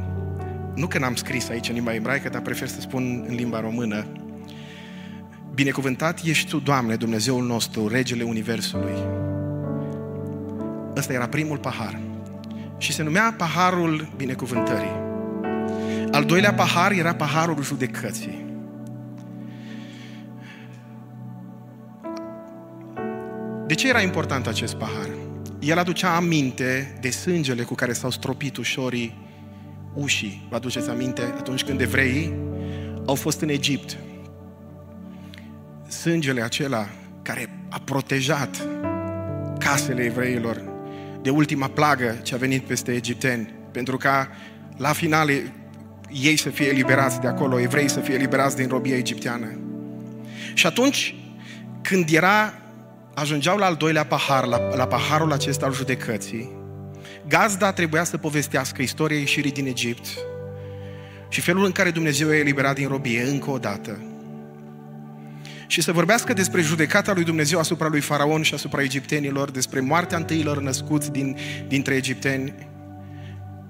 [0.75, 4.07] nu că n-am scris aici în limba ebraică, dar prefer să spun în limba română,
[5.55, 8.95] Binecuvântat ești Tu, Doamne, Dumnezeul nostru, Regele Universului.
[10.97, 12.01] Ăsta era primul pahar.
[12.79, 14.93] Și se numea paharul binecuvântării.
[16.11, 18.44] Al doilea pahar era paharul judecății.
[23.75, 25.09] De ce era important acest pahar?
[25.61, 29.29] El aducea aminte de sângele cu care s-au stropit ușorii
[29.95, 30.47] ușii.
[30.51, 32.35] Vă aduceți aminte atunci când evreii
[33.07, 33.97] au fost în Egipt.
[35.89, 36.89] Sângele acela
[37.23, 38.67] care a protejat
[39.59, 40.63] casele evreilor
[41.23, 44.29] de ultima plagă ce a venit peste egipteni, pentru ca
[44.77, 45.31] la final
[46.11, 49.59] ei să fie eliberați de acolo, evrei să fie eliberați din robia egipteană.
[50.55, 51.15] Și atunci,
[51.83, 52.59] când era
[53.15, 56.51] ajungeau la al doilea pahar, la, la paharul acesta al judecății,
[57.29, 60.07] gazda trebuia să povestească istoria ieșirii din Egipt
[61.29, 64.03] și felul în care Dumnezeu i-a eliberat din robie încă o dată.
[65.67, 70.19] Și să vorbească despre judecata lui Dumnezeu asupra lui Faraon și asupra egiptenilor, despre moartea
[70.19, 71.37] întâilor născuți din,
[71.69, 72.55] dintre egipteni.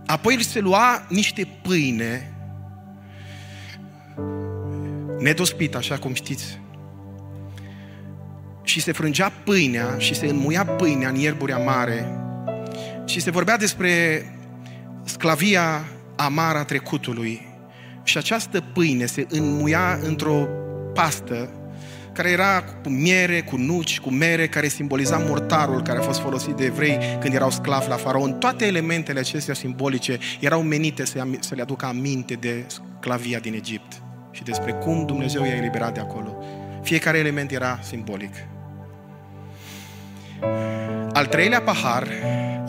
[0.07, 2.35] Apoi se lua niște pâine
[5.19, 6.61] nedospit, așa cum știți,
[8.65, 12.07] și se frângea pâinea și se înmuia pâinea în ierburi amare
[13.05, 14.23] și se vorbea despre
[15.05, 15.85] sclavia
[16.17, 17.47] amară a trecutului
[18.03, 20.49] și această pâine se înmuia într-o
[20.95, 21.49] pastă
[22.13, 26.55] care era cu miere, cu nuci, cu mere, care simboliza mortarul care a fost folosit
[26.55, 28.33] de evrei când erau sclavi la faraon.
[28.33, 34.03] Toate elementele acestea simbolice erau menite să, să le aducă aminte de sclavia din Egipt
[34.31, 36.37] și despre cum Dumnezeu i-a eliberat de acolo.
[36.83, 38.35] Fiecare element era simbolic.
[41.13, 42.09] Al treilea pahar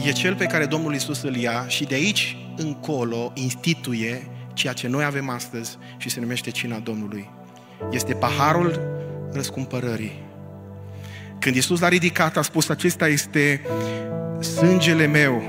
[0.05, 4.87] e cel pe care Domnul Isus îl ia și de aici încolo instituie ceea ce
[4.87, 7.29] noi avem astăzi și se numește cina Domnului.
[7.91, 8.79] Este paharul
[9.33, 10.23] răscumpărării.
[11.39, 13.61] Când Isus l-a ridicat, a spus, acesta este
[14.39, 15.43] sângele meu,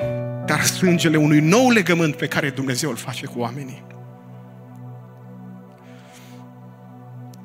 [0.46, 3.84] dar sângele unui nou legământ pe care Dumnezeu îl face cu oamenii.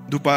[0.08, 0.32] După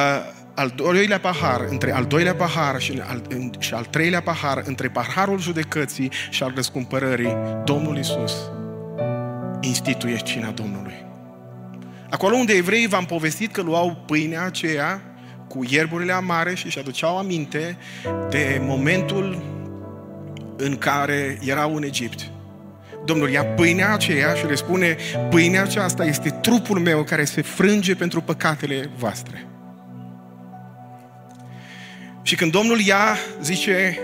[0.55, 3.23] al doilea pahar, între al doilea pahar și al,
[3.59, 8.35] și al treilea pahar, între paharul judecății și al răscumpărării, Domnul Isus
[9.61, 11.07] instituie cina Domnului.
[12.11, 15.03] Acolo unde evreii v-am povestit că luau pâinea aceea
[15.49, 17.77] cu ierburile amare și își aduceau aminte
[18.31, 19.43] de momentul
[20.57, 22.31] în care erau în Egipt.
[23.05, 24.97] Domnul ia pâinea aceea și le spune,
[25.31, 29.47] pâinea aceasta este trupul meu care se frânge pentru păcatele voastre.
[32.25, 33.99] Și când Domnul ia, zice,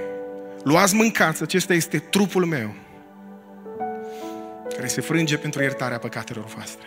[0.63, 2.75] luați mâncați, acesta este trupul meu
[4.77, 6.87] care se frânge pentru iertarea păcatelor voastre.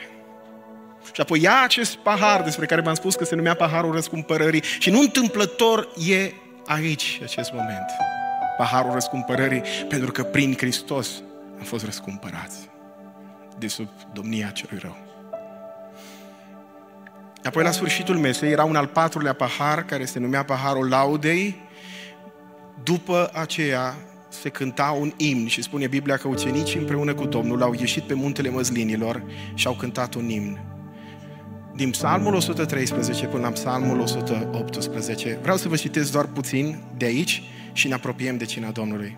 [1.13, 4.89] Și apoi ia acest pahar despre care v-am spus că se numea paharul răscumpărării și
[4.89, 6.31] nu întâmplător e
[6.65, 7.85] aici acest moment.
[8.57, 11.07] Paharul răscumpărării pentru că prin Hristos
[11.57, 12.57] am fost răscumpărați
[13.57, 15.12] de sub domnia celui rău.
[17.43, 21.61] Apoi la sfârșitul mesei era un al patrulea pahar care se numea paharul laudei.
[22.83, 23.95] După aceea
[24.29, 28.13] se cânta un imn și spune Biblia că ucenicii împreună cu Domnul au ieșit pe
[28.13, 29.23] muntele măslinilor
[29.53, 30.59] și au cântat un imn.
[31.75, 35.39] Din psalmul 113 până la psalmul 118.
[35.41, 39.17] Vreau să vă citesc doar puțin de aici și ne apropiem de cina Domnului.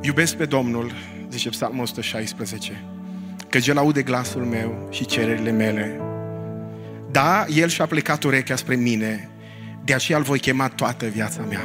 [0.00, 0.92] Iubesc pe Domnul,
[1.30, 2.84] zice psalmul 116,
[3.60, 6.00] că El aude glasul meu și cererile mele.
[7.10, 9.28] Da, El și-a plecat urechea spre mine,
[9.84, 11.60] de aceea îl voi chema toată viața mea.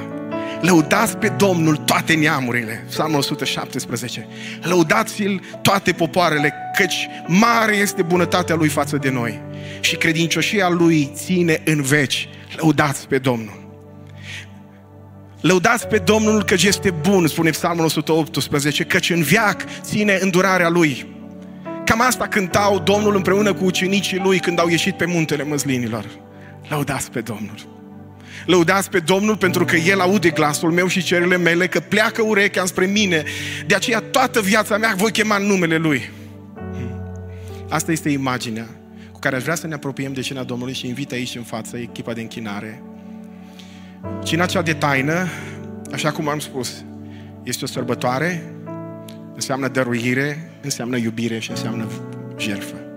[0.61, 2.85] Lăudați pe Domnul toate neamurile.
[2.89, 4.27] Psalmul 117.
[4.61, 9.41] Lăudați-l toate popoarele, căci mare este bunătatea lui față de noi.
[9.79, 12.29] Și credincioșia lui ține în veci.
[12.55, 13.59] Lăudați pe Domnul.
[15.41, 21.19] Lăudați pe Domnul că este bun, spune Psalmul 118, căci în viac ține îndurarea lui.
[21.91, 26.05] Cam asta cântau Domnul împreună cu ucenicii lui când au ieșit pe muntele măslinilor.
[26.69, 27.55] Lăudați pe Domnul.
[28.45, 32.65] Lăudați pe Domnul pentru că El aude glasul meu și cererile mele, că pleacă urechea
[32.65, 33.23] spre mine.
[33.65, 36.09] De aceea toată viața mea voi chema în numele Lui.
[37.69, 38.67] Asta este imaginea
[39.11, 41.77] cu care aș vrea să ne apropiem de cina Domnului și invit aici în față
[41.77, 42.83] echipa de închinare.
[44.23, 45.27] Cina cea de taină,
[45.93, 46.83] așa cum am spus,
[47.43, 48.53] este o sărbătoare,
[49.35, 51.88] înseamnă dăruire, înseamnă iubire și înseamnă
[52.38, 52.90] jertfă.